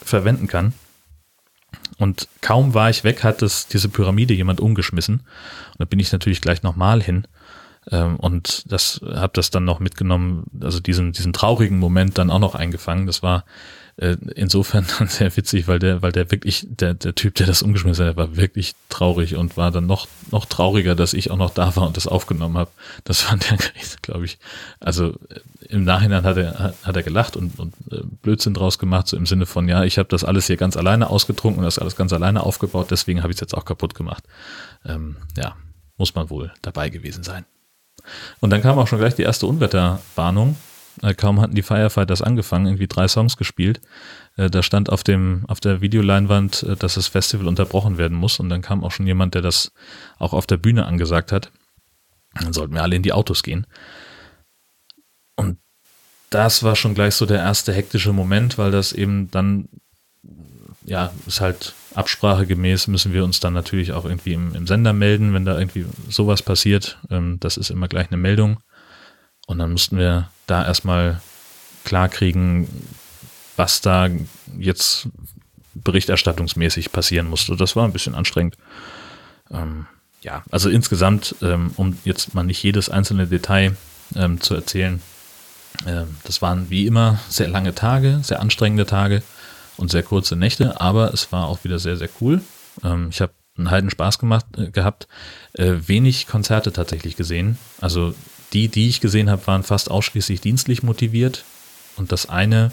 verwenden 0.04 0.46
kann. 0.46 0.74
Und 1.98 2.28
kaum 2.40 2.74
war 2.74 2.90
ich 2.90 3.04
weg, 3.04 3.24
hat 3.24 3.42
das, 3.42 3.68
diese 3.68 3.88
Pyramide 3.88 4.34
jemand 4.34 4.60
umgeschmissen. 4.60 5.16
Und 5.16 5.78
da 5.78 5.84
bin 5.84 5.98
ich 5.98 6.12
natürlich 6.12 6.40
gleich 6.40 6.62
nochmal 6.62 7.02
hin 7.02 7.26
ähm, 7.90 8.16
und 8.16 8.70
das 8.70 9.00
habe 9.02 9.32
das 9.34 9.50
dann 9.50 9.64
noch 9.64 9.80
mitgenommen, 9.80 10.44
also 10.60 10.80
diesen, 10.80 11.12
diesen 11.12 11.32
traurigen 11.32 11.78
Moment 11.78 12.18
dann 12.18 12.30
auch 12.30 12.38
noch 12.38 12.54
eingefangen. 12.54 13.06
Das 13.06 13.22
war 13.22 13.44
äh, 14.00 14.16
insofern 14.34 14.86
sehr 15.08 15.36
witzig, 15.36 15.68
weil 15.68 15.78
der, 15.78 16.00
weil 16.00 16.10
der 16.10 16.30
wirklich, 16.30 16.66
der, 16.70 16.94
der 16.94 17.14
Typ, 17.14 17.34
der 17.34 17.46
das 17.46 17.60
umgeschmissen 17.60 18.06
hat, 18.06 18.16
war 18.16 18.34
wirklich 18.34 18.74
traurig 18.88 19.36
und 19.36 19.58
war 19.58 19.70
dann 19.70 19.86
noch, 19.86 20.08
noch 20.30 20.46
trauriger, 20.46 20.94
dass 20.94 21.12
ich 21.12 21.30
auch 21.30 21.36
noch 21.36 21.52
da 21.52 21.76
war 21.76 21.86
und 21.86 21.98
das 21.98 22.06
aufgenommen 22.06 22.56
habe. 22.56 22.70
Das 23.04 23.20
fand 23.20 23.52
er, 23.52 23.58
glaube 24.00 24.24
ich, 24.24 24.38
also 24.80 25.10
äh, 25.28 25.40
im 25.68 25.84
Nachhinein 25.84 26.24
hat 26.24 26.38
er, 26.38 26.74
hat 26.82 26.96
er 26.96 27.02
gelacht 27.02 27.36
und, 27.36 27.58
und 27.58 27.74
äh, 27.92 28.00
Blödsinn 28.22 28.54
draus 28.54 28.78
gemacht, 28.78 29.06
so 29.06 29.18
im 29.18 29.26
Sinne 29.26 29.44
von, 29.44 29.68
ja, 29.68 29.84
ich 29.84 29.98
habe 29.98 30.08
das 30.08 30.24
alles 30.24 30.46
hier 30.46 30.56
ganz 30.56 30.78
alleine 30.78 31.10
ausgetrunken 31.10 31.58
und 31.58 31.64
das 31.66 31.78
alles 31.78 31.94
ganz 31.94 32.12
alleine 32.14 32.42
aufgebaut, 32.42 32.90
deswegen 32.90 33.22
habe 33.22 33.32
ich 33.32 33.36
es 33.36 33.40
jetzt 33.40 33.54
auch 33.54 33.66
kaputt 33.66 33.94
gemacht. 33.94 34.24
Ähm, 34.86 35.16
ja, 35.36 35.56
muss 35.98 36.14
man 36.14 36.30
wohl 36.30 36.52
dabei 36.62 36.88
gewesen 36.88 37.22
sein. 37.22 37.44
Und 38.40 38.48
dann 38.48 38.62
kam 38.62 38.78
auch 38.78 38.88
schon 38.88 38.98
gleich 38.98 39.14
die 39.14 39.22
erste 39.22 39.46
Unwetterwarnung. 39.46 40.56
Äh, 41.02 41.14
kaum 41.14 41.40
hatten 41.40 41.54
die 41.54 41.62
Firefighters 41.62 42.22
angefangen, 42.22 42.66
irgendwie 42.66 42.86
drei 42.86 43.08
Songs 43.08 43.36
gespielt. 43.36 43.80
Äh, 44.36 44.50
da 44.50 44.62
stand 44.62 44.90
auf 44.90 45.02
dem, 45.02 45.44
auf 45.48 45.60
der 45.60 45.80
Videoleinwand, 45.80 46.62
äh, 46.62 46.76
dass 46.76 46.94
das 46.94 47.08
Festival 47.08 47.46
unterbrochen 47.46 47.98
werden 47.98 48.16
muss. 48.16 48.40
Und 48.40 48.48
dann 48.48 48.62
kam 48.62 48.84
auch 48.84 48.90
schon 48.90 49.06
jemand, 49.06 49.34
der 49.34 49.42
das 49.42 49.72
auch 50.18 50.32
auf 50.32 50.46
der 50.46 50.56
Bühne 50.56 50.86
angesagt 50.86 51.32
hat. 51.32 51.50
Dann 52.34 52.52
sollten 52.52 52.74
wir 52.74 52.82
alle 52.82 52.96
in 52.96 53.02
die 53.02 53.12
Autos 53.12 53.42
gehen. 53.42 53.66
Und 55.36 55.58
das 56.30 56.62
war 56.62 56.76
schon 56.76 56.94
gleich 56.94 57.14
so 57.14 57.26
der 57.26 57.38
erste 57.38 57.72
hektische 57.72 58.12
Moment, 58.12 58.58
weil 58.58 58.70
das 58.70 58.92
eben 58.92 59.30
dann, 59.30 59.68
ja, 60.84 61.12
ist 61.26 61.40
halt 61.40 61.74
absprachegemäß 61.94 62.86
müssen 62.86 63.12
wir 63.12 63.24
uns 63.24 63.40
dann 63.40 63.52
natürlich 63.52 63.92
auch 63.92 64.04
irgendwie 64.04 64.34
im, 64.34 64.54
im 64.54 64.66
Sender 64.66 64.92
melden, 64.92 65.34
wenn 65.34 65.44
da 65.44 65.58
irgendwie 65.58 65.86
sowas 66.08 66.42
passiert. 66.42 66.98
Ähm, 67.10 67.38
das 67.40 67.56
ist 67.56 67.70
immer 67.70 67.88
gleich 67.88 68.08
eine 68.08 68.16
Meldung. 68.16 68.58
Und 69.46 69.58
dann 69.58 69.72
mussten 69.72 69.98
wir 69.98 70.30
da 70.50 70.64
erstmal 70.64 71.20
klarkriegen, 71.84 72.68
was 73.56 73.80
da 73.80 74.08
jetzt 74.58 75.08
berichterstattungsmäßig 75.74 76.92
passieren 76.92 77.28
musste. 77.28 77.56
Das 77.56 77.76
war 77.76 77.84
ein 77.84 77.92
bisschen 77.92 78.14
anstrengend. 78.14 78.56
Ähm, 79.50 79.86
ja, 80.22 80.42
also 80.50 80.68
insgesamt, 80.68 81.34
ähm, 81.42 81.72
um 81.76 81.96
jetzt 82.04 82.34
mal 82.34 82.42
nicht 82.42 82.62
jedes 82.62 82.88
einzelne 82.88 83.26
Detail 83.26 83.76
ähm, 84.14 84.40
zu 84.40 84.54
erzählen, 84.54 85.00
ähm, 85.86 86.16
das 86.24 86.42
waren 86.42 86.70
wie 86.70 86.86
immer 86.86 87.20
sehr 87.28 87.48
lange 87.48 87.74
Tage, 87.74 88.20
sehr 88.22 88.40
anstrengende 88.40 88.86
Tage 88.86 89.22
und 89.76 89.90
sehr 89.90 90.02
kurze 90.02 90.36
Nächte, 90.36 90.80
aber 90.80 91.14
es 91.14 91.32
war 91.32 91.46
auch 91.46 91.64
wieder 91.64 91.78
sehr, 91.78 91.96
sehr 91.96 92.10
cool. 92.20 92.42
Ähm, 92.84 93.08
ich 93.10 93.20
habe 93.20 93.32
einen 93.56 93.70
heiden 93.70 93.90
Spaß 93.90 94.18
gemacht, 94.18 94.46
äh, 94.56 94.70
gehabt, 94.70 95.08
äh, 95.54 95.74
wenig 95.86 96.26
Konzerte 96.26 96.72
tatsächlich 96.72 97.16
gesehen. 97.16 97.58
Also 97.80 98.14
die, 98.52 98.68
die 98.68 98.88
ich 98.88 99.00
gesehen 99.00 99.30
habe, 99.30 99.46
waren 99.46 99.62
fast 99.62 99.90
ausschließlich 99.90 100.40
dienstlich 100.40 100.82
motiviert. 100.82 101.44
Und 101.96 102.12
das 102.12 102.28
eine, 102.28 102.72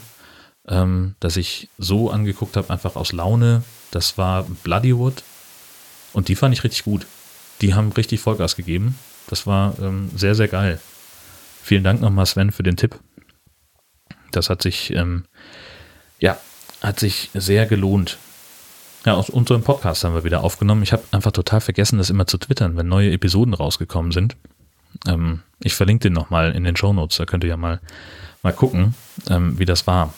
ähm, 0.66 1.14
das 1.20 1.36
ich 1.36 1.68
so 1.78 2.10
angeguckt 2.10 2.56
habe, 2.56 2.70
einfach 2.70 2.96
aus 2.96 3.12
Laune, 3.12 3.62
das 3.90 4.18
war 4.18 4.44
Bloodywood. 4.64 5.22
Und 6.12 6.28
die 6.28 6.36
fand 6.36 6.54
ich 6.54 6.64
richtig 6.64 6.84
gut. 6.84 7.06
Die 7.60 7.74
haben 7.74 7.92
richtig 7.92 8.20
Vollgas 8.20 8.56
gegeben. 8.56 8.98
Das 9.28 9.46
war 9.46 9.78
ähm, 9.80 10.10
sehr, 10.14 10.34
sehr 10.34 10.48
geil. 10.48 10.80
Vielen 11.62 11.84
Dank 11.84 12.00
nochmal, 12.00 12.26
Sven, 12.26 12.50
für 12.50 12.62
den 12.62 12.76
Tipp. 12.76 12.98
Das 14.30 14.50
hat 14.50 14.62
sich, 14.62 14.90
ähm, 14.94 15.24
ja, 16.18 16.38
hat 16.80 17.00
sich 17.00 17.30
sehr 17.34 17.66
gelohnt. 17.66 18.18
Ja, 19.04 19.14
aus 19.14 19.30
unserem 19.30 19.62
Podcast 19.62 20.04
haben 20.04 20.14
wir 20.14 20.24
wieder 20.24 20.42
aufgenommen. 20.42 20.82
Ich 20.82 20.92
habe 20.92 21.04
einfach 21.10 21.32
total 21.32 21.60
vergessen, 21.60 21.98
das 21.98 22.10
immer 22.10 22.26
zu 22.26 22.38
twittern, 22.38 22.76
wenn 22.76 22.88
neue 22.88 23.12
Episoden 23.12 23.54
rausgekommen 23.54 24.12
sind. 24.12 24.36
Ähm, 25.06 25.42
ich 25.60 25.74
verlinke 25.74 26.04
den 26.04 26.12
nochmal 26.12 26.52
in 26.52 26.64
den 26.64 26.76
Show 26.76 26.92
Notes. 26.92 27.16
Da 27.16 27.26
könnt 27.26 27.44
ihr 27.44 27.50
ja 27.50 27.56
mal, 27.56 27.80
mal 28.42 28.52
gucken, 28.52 28.94
ähm, 29.28 29.58
wie 29.58 29.64
das 29.64 29.86
war. 29.86 30.12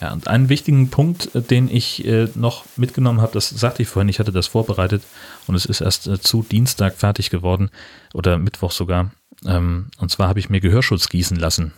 Ja, 0.00 0.12
und 0.12 0.28
einen 0.28 0.48
wichtigen 0.48 0.90
Punkt, 0.90 1.34
äh, 1.34 1.42
den 1.42 1.68
ich 1.68 2.06
äh, 2.06 2.28
noch 2.34 2.64
mitgenommen 2.76 3.20
habe, 3.20 3.32
das 3.32 3.48
sagte 3.48 3.82
ich 3.82 3.88
vorhin, 3.88 4.08
ich 4.08 4.20
hatte 4.20 4.32
das 4.32 4.46
vorbereitet 4.46 5.02
und 5.46 5.54
es 5.54 5.66
ist 5.66 5.80
erst 5.80 6.06
äh, 6.06 6.20
zu 6.20 6.42
Dienstag 6.42 6.94
fertig 6.94 7.30
geworden 7.30 7.70
oder 8.14 8.38
Mittwoch 8.38 8.70
sogar. 8.70 9.10
Ähm, 9.44 9.86
und 9.98 10.10
zwar 10.10 10.28
habe 10.28 10.38
ich 10.38 10.50
mir 10.50 10.60
Gehörschutz 10.60 11.08
gießen 11.08 11.36
lassen. 11.36 11.72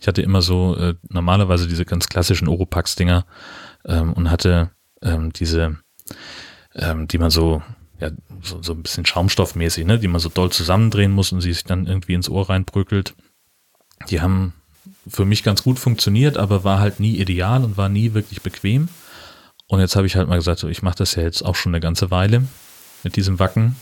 Ich 0.00 0.08
hatte 0.08 0.22
immer 0.22 0.42
so 0.42 0.76
äh, 0.76 0.94
normalerweise 1.08 1.68
diese 1.68 1.84
ganz 1.84 2.08
klassischen 2.08 2.48
Oropax-Dinger 2.48 3.26
ähm, 3.86 4.12
und 4.12 4.30
hatte 4.30 4.70
ähm, 5.02 5.32
diese, 5.32 5.76
ähm, 6.74 7.08
die 7.08 7.18
man 7.18 7.30
so 7.30 7.62
ja, 8.00 8.10
so, 8.42 8.62
so 8.62 8.72
ein 8.72 8.82
bisschen 8.82 9.06
schaumstoffmäßig, 9.06 9.86
ne, 9.86 9.98
die 9.98 10.08
man 10.08 10.20
so 10.20 10.28
doll 10.28 10.50
zusammendrehen 10.50 11.12
muss 11.12 11.32
und 11.32 11.40
sie 11.40 11.52
sich 11.52 11.64
dann 11.64 11.86
irgendwie 11.86 12.14
ins 12.14 12.28
Ohr 12.28 12.48
reinbröckelt. 12.48 13.14
Die 14.10 14.20
haben 14.20 14.52
für 15.08 15.24
mich 15.24 15.42
ganz 15.42 15.62
gut 15.62 15.78
funktioniert, 15.78 16.36
aber 16.36 16.64
war 16.64 16.80
halt 16.80 17.00
nie 17.00 17.16
ideal 17.18 17.64
und 17.64 17.76
war 17.76 17.88
nie 17.88 18.12
wirklich 18.14 18.42
bequem. 18.42 18.88
Und 19.68 19.80
jetzt 19.80 19.96
habe 19.96 20.06
ich 20.06 20.16
halt 20.16 20.28
mal 20.28 20.36
gesagt, 20.36 20.60
so, 20.60 20.68
ich 20.68 20.82
mache 20.82 20.96
das 20.96 21.14
ja 21.14 21.22
jetzt 21.22 21.42
auch 21.42 21.56
schon 21.56 21.70
eine 21.70 21.80
ganze 21.80 22.10
Weile 22.10 22.44
mit 23.02 23.16
diesem 23.16 23.38
Wacken. 23.38 23.76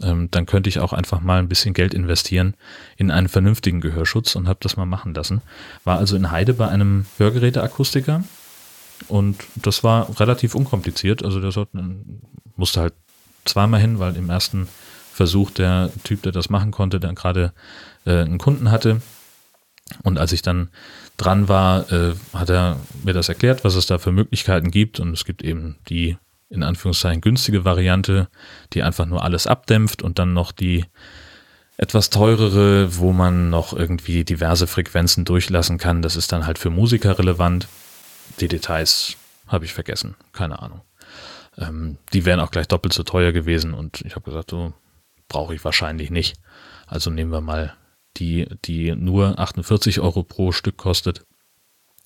Ähm, 0.00 0.30
dann 0.30 0.46
könnte 0.46 0.68
ich 0.68 0.80
auch 0.80 0.92
einfach 0.92 1.20
mal 1.20 1.38
ein 1.38 1.48
bisschen 1.48 1.74
Geld 1.74 1.94
investieren 1.94 2.54
in 2.96 3.10
einen 3.10 3.28
vernünftigen 3.28 3.80
Gehörschutz 3.80 4.34
und 4.34 4.48
habe 4.48 4.58
das 4.62 4.76
mal 4.76 4.86
machen 4.86 5.14
lassen. 5.14 5.42
War 5.84 5.98
also 5.98 6.16
in 6.16 6.30
Heide 6.30 6.54
bei 6.54 6.68
einem 6.68 7.06
Hörgeräteakustiker 7.18 8.24
und 9.08 9.44
das 9.54 9.84
war 9.84 10.18
relativ 10.18 10.54
unkompliziert. 10.54 11.24
Also 11.24 11.40
der 11.40 11.66
musste 12.56 12.80
halt 12.80 12.94
zweimal 13.44 13.80
hin, 13.80 13.98
weil 13.98 14.16
im 14.16 14.30
ersten 14.30 14.68
Versuch 15.12 15.50
der 15.50 15.90
Typ, 16.04 16.22
der 16.22 16.32
das 16.32 16.50
machen 16.50 16.70
konnte, 16.70 17.00
dann 17.00 17.14
gerade 17.14 17.52
äh, 18.06 18.18
einen 18.20 18.38
Kunden 18.38 18.70
hatte. 18.70 19.02
Und 20.02 20.18
als 20.18 20.32
ich 20.32 20.42
dann 20.42 20.68
dran 21.16 21.48
war, 21.48 21.90
äh, 21.92 22.14
hat 22.32 22.50
er 22.50 22.78
mir 23.04 23.12
das 23.12 23.28
erklärt, 23.28 23.64
was 23.64 23.74
es 23.74 23.86
da 23.86 23.98
für 23.98 24.12
Möglichkeiten 24.12 24.70
gibt. 24.70 25.00
Und 25.00 25.12
es 25.12 25.24
gibt 25.24 25.42
eben 25.42 25.76
die 25.88 26.16
in 26.48 26.62
Anführungszeichen 26.62 27.20
günstige 27.20 27.64
Variante, 27.64 28.28
die 28.72 28.82
einfach 28.82 29.06
nur 29.06 29.24
alles 29.24 29.46
abdämpft 29.46 30.02
und 30.02 30.18
dann 30.18 30.34
noch 30.34 30.52
die 30.52 30.84
etwas 31.78 32.10
teurere, 32.10 32.98
wo 32.98 33.12
man 33.12 33.50
noch 33.50 33.72
irgendwie 33.72 34.24
diverse 34.24 34.66
Frequenzen 34.66 35.24
durchlassen 35.24 35.78
kann. 35.78 36.02
Das 36.02 36.16
ist 36.16 36.30
dann 36.30 36.46
halt 36.46 36.58
für 36.58 36.70
Musiker 36.70 37.18
relevant. 37.18 37.68
Die 38.40 38.48
Details 38.48 39.16
habe 39.48 39.64
ich 39.64 39.72
vergessen. 39.72 40.14
Keine 40.32 40.60
Ahnung. 40.60 40.82
Ähm, 41.58 41.98
die 42.12 42.24
wären 42.24 42.40
auch 42.40 42.50
gleich 42.50 42.68
doppelt 42.68 42.92
so 42.92 43.02
teuer 43.02 43.32
gewesen 43.32 43.74
und 43.74 44.00
ich 44.02 44.14
habe 44.14 44.24
gesagt, 44.24 44.50
so 44.50 44.72
brauche 45.28 45.54
ich 45.54 45.64
wahrscheinlich 45.64 46.10
nicht. 46.10 46.36
Also 46.86 47.10
nehmen 47.10 47.30
wir 47.30 47.40
mal 47.40 47.74
die, 48.16 48.46
die 48.64 48.94
nur 48.94 49.38
48 49.38 50.00
Euro 50.00 50.22
pro 50.22 50.52
Stück 50.52 50.76
kostet. 50.76 51.24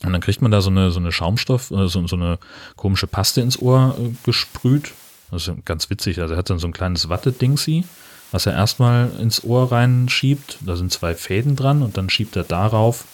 Und 0.04 0.12
dann 0.12 0.20
kriegt 0.20 0.42
man 0.42 0.50
da 0.50 0.60
so 0.60 0.70
eine, 0.70 0.90
so 0.90 1.00
eine 1.00 1.10
Schaumstoff, 1.10 1.70
äh, 1.70 1.88
so, 1.88 2.06
so 2.06 2.16
eine 2.16 2.38
komische 2.76 3.06
Paste 3.06 3.40
ins 3.40 3.60
Ohr 3.60 3.96
äh, 3.98 4.10
gesprüht. 4.24 4.92
Das 5.30 5.48
ist 5.48 5.64
ganz 5.64 5.90
witzig. 5.90 6.20
Also 6.20 6.34
er 6.34 6.38
hat 6.38 6.50
dann 6.50 6.58
so 6.58 6.68
ein 6.68 6.72
kleines 6.72 7.08
Watte-Dingsi, 7.08 7.84
was 8.30 8.46
er 8.46 8.52
erstmal 8.52 9.10
ins 9.18 9.42
Ohr 9.42 9.72
reinschiebt. 9.72 10.58
Da 10.60 10.76
sind 10.76 10.92
zwei 10.92 11.14
Fäden 11.14 11.56
dran 11.56 11.82
und 11.82 11.96
dann 11.96 12.10
schiebt 12.10 12.36
er 12.36 12.44
darauf 12.44 13.06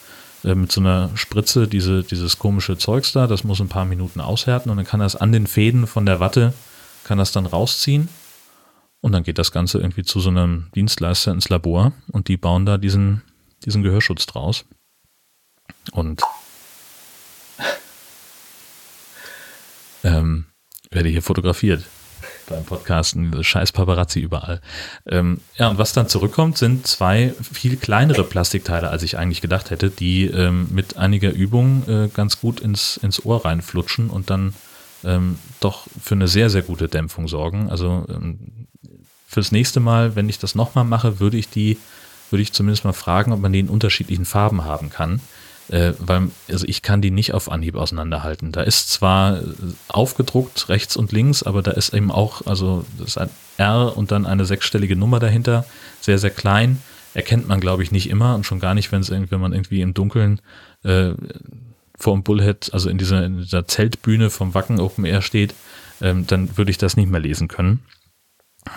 äh, 0.44 0.54
mit 0.54 0.72
so 0.72 0.80
einer 0.80 1.10
Spritze 1.14 1.68
diese, 1.68 2.02
dieses 2.02 2.38
komische 2.38 2.76
Zeugs 2.76 3.12
da, 3.12 3.26
das 3.26 3.44
muss 3.44 3.60
ein 3.60 3.68
paar 3.68 3.84
Minuten 3.84 4.20
aushärten 4.20 4.70
und 4.70 4.76
dann 4.76 4.86
kann 4.86 5.00
das 5.00 5.16
an 5.16 5.32
den 5.32 5.46
Fäden 5.46 5.86
von 5.86 6.06
der 6.06 6.20
Watte, 6.20 6.52
kann 7.04 7.18
das 7.18 7.32
dann 7.32 7.46
rausziehen 7.46 8.08
und 9.00 9.12
dann 9.12 9.22
geht 9.22 9.38
das 9.38 9.52
Ganze 9.52 9.78
irgendwie 9.78 10.04
zu 10.04 10.20
so 10.20 10.30
einem 10.30 10.68
Dienstleister 10.74 11.32
ins 11.32 11.48
Labor 11.48 11.92
und 12.12 12.28
die 12.28 12.36
bauen 12.36 12.66
da 12.66 12.78
diesen, 12.78 13.22
diesen 13.64 13.82
Gehörschutz 13.82 14.26
draus. 14.26 14.64
Und 15.90 16.22
ähm, 20.04 20.46
werde 20.90 21.08
hier 21.08 21.22
fotografiert 21.22 21.84
beim 22.48 22.64
Podcasten, 22.64 23.42
scheiß 23.42 23.72
Paparazzi 23.72 24.20
überall. 24.20 24.60
Ähm, 25.06 25.40
ja, 25.56 25.68
und 25.68 25.78
was 25.78 25.92
dann 25.92 26.08
zurückkommt, 26.08 26.58
sind 26.58 26.86
zwei 26.86 27.34
viel 27.52 27.76
kleinere 27.76 28.24
Plastikteile, 28.24 28.90
als 28.90 29.02
ich 29.02 29.18
eigentlich 29.18 29.40
gedacht 29.40 29.70
hätte, 29.70 29.90
die 29.90 30.26
ähm, 30.26 30.68
mit 30.70 30.96
einiger 30.96 31.30
Übung 31.30 31.88
äh, 31.88 32.08
ganz 32.08 32.40
gut 32.40 32.60
ins, 32.60 32.96
ins 32.98 33.24
Ohr 33.24 33.44
reinflutschen 33.44 34.10
und 34.10 34.30
dann 34.30 34.54
ähm, 35.04 35.38
doch 35.60 35.86
für 36.00 36.14
eine 36.14 36.28
sehr, 36.28 36.50
sehr 36.50 36.62
gute 36.62 36.88
Dämpfung 36.88 37.28
sorgen. 37.28 37.70
Also 37.70 38.06
ähm, 38.08 38.66
fürs 39.26 39.52
nächste 39.52 39.80
Mal, 39.80 40.16
wenn 40.16 40.28
ich 40.28 40.38
das 40.38 40.54
nochmal 40.54 40.84
mache, 40.84 41.20
würde 41.20 41.36
ich 41.36 41.48
die, 41.48 41.78
würde 42.30 42.42
ich 42.42 42.52
zumindest 42.52 42.84
mal 42.84 42.92
fragen, 42.92 43.32
ob 43.32 43.40
man 43.40 43.52
die 43.52 43.60
in 43.60 43.68
unterschiedlichen 43.68 44.24
Farben 44.24 44.64
haben 44.64 44.90
kann 44.90 45.20
äh, 45.68 45.92
weil 45.98 46.30
also 46.48 46.66
ich 46.66 46.82
kann 46.82 47.02
die 47.02 47.10
nicht 47.10 47.34
auf 47.34 47.50
Anhieb 47.50 47.76
auseinanderhalten. 47.76 48.52
Da 48.52 48.62
ist 48.62 48.90
zwar 48.90 49.38
äh, 49.38 49.44
aufgedruckt 49.88 50.68
rechts 50.68 50.96
und 50.96 51.12
links, 51.12 51.42
aber 51.42 51.62
da 51.62 51.72
ist 51.72 51.94
eben 51.94 52.10
auch, 52.10 52.46
also 52.46 52.84
das 52.98 53.08
ist 53.08 53.18
ein 53.18 53.30
R 53.56 53.96
und 53.96 54.10
dann 54.10 54.26
eine 54.26 54.44
sechsstellige 54.44 54.96
Nummer 54.96 55.20
dahinter, 55.20 55.64
sehr, 56.00 56.18
sehr 56.18 56.30
klein. 56.30 56.82
Erkennt 57.14 57.46
man, 57.46 57.60
glaube 57.60 57.82
ich, 57.82 57.92
nicht 57.92 58.08
immer 58.08 58.34
und 58.34 58.46
schon 58.46 58.58
gar 58.58 58.74
nicht, 58.74 58.90
wenn 58.90 59.02
es 59.02 59.10
wenn 59.10 59.40
man 59.40 59.52
irgendwie 59.52 59.82
im 59.82 59.92
Dunkeln 59.92 60.40
äh, 60.82 61.12
vor 61.98 62.14
dem 62.14 62.22
Bullhead, 62.22 62.70
also 62.72 62.88
in 62.88 62.98
dieser, 62.98 63.24
in 63.24 63.38
dieser 63.38 63.66
Zeltbühne 63.66 64.30
vom 64.30 64.54
Wacken 64.54 64.80
Open 64.80 65.04
Air 65.04 65.22
steht, 65.22 65.54
ähm, 66.00 66.26
dann 66.26 66.56
würde 66.56 66.70
ich 66.70 66.78
das 66.78 66.96
nicht 66.96 67.10
mehr 67.10 67.20
lesen 67.20 67.48
können. 67.48 67.80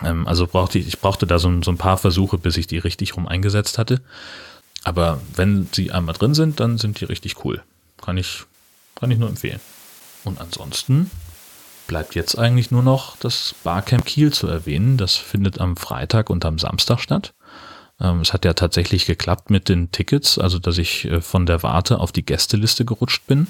Ähm, 0.04 0.28
also 0.28 0.48
brauchte 0.48 0.80
ich, 0.80 0.88
ich 0.88 1.00
brauchte 1.00 1.28
da 1.28 1.40
so, 1.40 1.62
so 1.62 1.72
ein 1.72 1.78
paar 1.78 1.98
Versuche, 1.98 2.38
bis 2.38 2.58
ich 2.58 2.68
die 2.68 2.78
richtig 2.78 3.16
rum 3.16 3.28
eingesetzt 3.28 3.78
hatte. 3.78 4.02
Aber 4.86 5.20
wenn 5.36 5.68
sie 5.74 5.92
einmal 5.92 6.16
drin 6.16 6.36
sind, 6.36 6.60
dann 6.62 6.78
sind 6.78 7.02
die 7.02 7.06
richtig 7.06 7.44
cool. 7.44 7.62
Kann 8.02 8.18
ich, 8.18 8.44
kann 8.94 9.12
ich 9.12 9.18
nur 9.18 9.28
empfehlen. 9.28 9.60
Und 10.24 10.40
ansonsten 10.40 11.10
bleibt 11.88 12.16
jetzt 12.16 12.38
eigentlich 12.38 12.72
nur 12.72 12.84
noch 12.84 13.18
das 13.18 13.56
Barcamp 13.64 14.06
Kiel 14.06 14.32
zu 14.32 14.48
erwähnen. 14.48 14.98
Das 14.98 15.16
findet 15.16 15.60
am 15.60 15.76
Freitag 15.76 16.30
und 16.30 16.46
am 16.46 16.60
Samstag 16.60 17.00
statt. 17.00 17.34
Ähm, 18.00 18.22
es 18.22 18.32
hat 18.32 18.46
ja 18.46 18.54
tatsächlich 18.54 19.08
geklappt 19.08 19.50
mit 19.50 19.70
den 19.70 19.92
Tickets, 19.92 20.38
also 20.38 20.60
dass 20.60 20.78
ich 20.78 21.06
äh, 21.06 21.20
von 21.20 21.48
der 21.48 21.64
Warte 21.64 22.00
auf 22.00 22.12
die 22.12 22.26
Gästeliste 22.26 22.86
gerutscht 22.86 23.26
bin. 23.26 23.48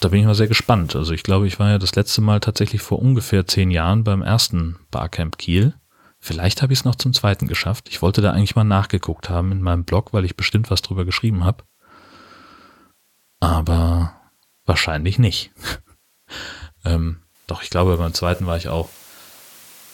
Da 0.00 0.08
bin 0.08 0.20
ich 0.20 0.26
mal 0.26 0.34
sehr 0.34 0.48
gespannt. 0.48 0.96
Also 0.96 1.12
ich 1.12 1.24
glaube, 1.24 1.46
ich 1.46 1.58
war 1.58 1.70
ja 1.70 1.78
das 1.78 1.94
letzte 1.94 2.22
Mal 2.22 2.40
tatsächlich 2.40 2.80
vor 2.80 3.00
ungefähr 3.00 3.46
zehn 3.46 3.70
Jahren 3.70 4.02
beim 4.02 4.22
ersten 4.22 4.78
Barcamp 4.90 5.36
Kiel 5.36 5.74
Vielleicht 6.20 6.62
habe 6.62 6.72
ich 6.72 6.80
es 6.80 6.84
noch 6.84 6.96
zum 6.96 7.12
zweiten 7.14 7.46
geschafft. 7.46 7.88
Ich 7.88 8.02
wollte 8.02 8.20
da 8.20 8.32
eigentlich 8.32 8.56
mal 8.56 8.64
nachgeguckt 8.64 9.30
haben 9.30 9.52
in 9.52 9.62
meinem 9.62 9.84
Blog, 9.84 10.12
weil 10.12 10.24
ich 10.24 10.36
bestimmt 10.36 10.70
was 10.70 10.82
drüber 10.82 11.04
geschrieben 11.04 11.44
habe. 11.44 11.64
Aber 13.40 14.14
wahrscheinlich 14.66 15.18
nicht. 15.18 15.52
ähm, 16.84 17.22
doch, 17.46 17.62
ich 17.62 17.70
glaube, 17.70 17.96
beim 17.96 18.14
zweiten 18.14 18.46
war 18.46 18.56
ich 18.56 18.68
auch. 18.68 18.88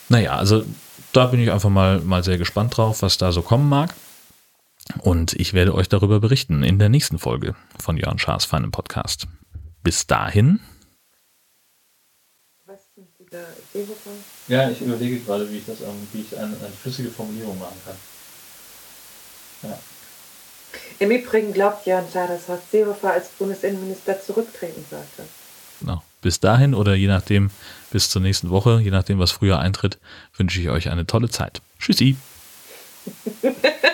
Naja, 0.08 0.36
also 0.36 0.64
da 1.12 1.26
bin 1.26 1.40
ich 1.40 1.50
einfach 1.50 1.70
mal, 1.70 2.00
mal 2.00 2.24
sehr 2.24 2.38
gespannt 2.38 2.76
drauf, 2.76 3.02
was 3.02 3.18
da 3.18 3.32
so 3.32 3.42
kommen 3.42 3.68
mag. 3.68 3.94
Und 5.00 5.32
ich 5.34 5.54
werde 5.54 5.74
euch 5.74 5.88
darüber 5.88 6.20
berichten 6.20 6.62
in 6.62 6.78
der 6.78 6.88
nächsten 6.88 7.18
Folge 7.18 7.54
von 7.78 7.96
Jörn 7.96 8.18
Schaas 8.18 8.44
feinem 8.44 8.70
Podcast. 8.70 9.26
Bis 9.82 10.06
dahin. 10.06 10.60
Was 12.66 12.94
sind 12.94 13.08
Sie 13.16 13.26
da? 13.26 13.44
Ja, 14.48 14.68
ich 14.70 14.80
überlege 14.80 15.20
gerade, 15.20 15.50
wie 15.50 15.58
ich 15.58 15.66
das, 15.66 15.78
wie 16.12 16.20
ich 16.20 16.36
eine, 16.36 16.56
eine 16.56 16.74
flüssige 16.82 17.10
Formulierung 17.10 17.58
machen 17.58 17.78
kann. 17.84 17.96
Ja. 19.70 19.78
Im 20.98 21.10
Übrigen 21.10 21.52
glaubt 21.52 21.86
Jörn 21.86 22.04
Schaar, 22.12 22.28
dass 22.28 22.48
Horst 22.48 22.70
Seehofer 22.70 23.12
als 23.12 23.28
Bundesinnenminister 23.38 24.20
zurücktreten 24.20 24.84
sollte. 24.90 25.28
Genau. 25.80 26.02
Bis 26.20 26.40
dahin 26.40 26.74
oder 26.74 26.94
je 26.94 27.06
nachdem, 27.06 27.50
bis 27.90 28.08
zur 28.08 28.22
nächsten 28.22 28.50
Woche, 28.50 28.80
je 28.82 28.90
nachdem, 28.90 29.18
was 29.18 29.30
früher 29.30 29.58
eintritt, 29.58 29.98
wünsche 30.36 30.60
ich 30.60 30.70
euch 30.70 30.88
eine 30.88 31.06
tolle 31.06 31.28
Zeit. 31.28 31.60
Tschüssi. 31.78 32.16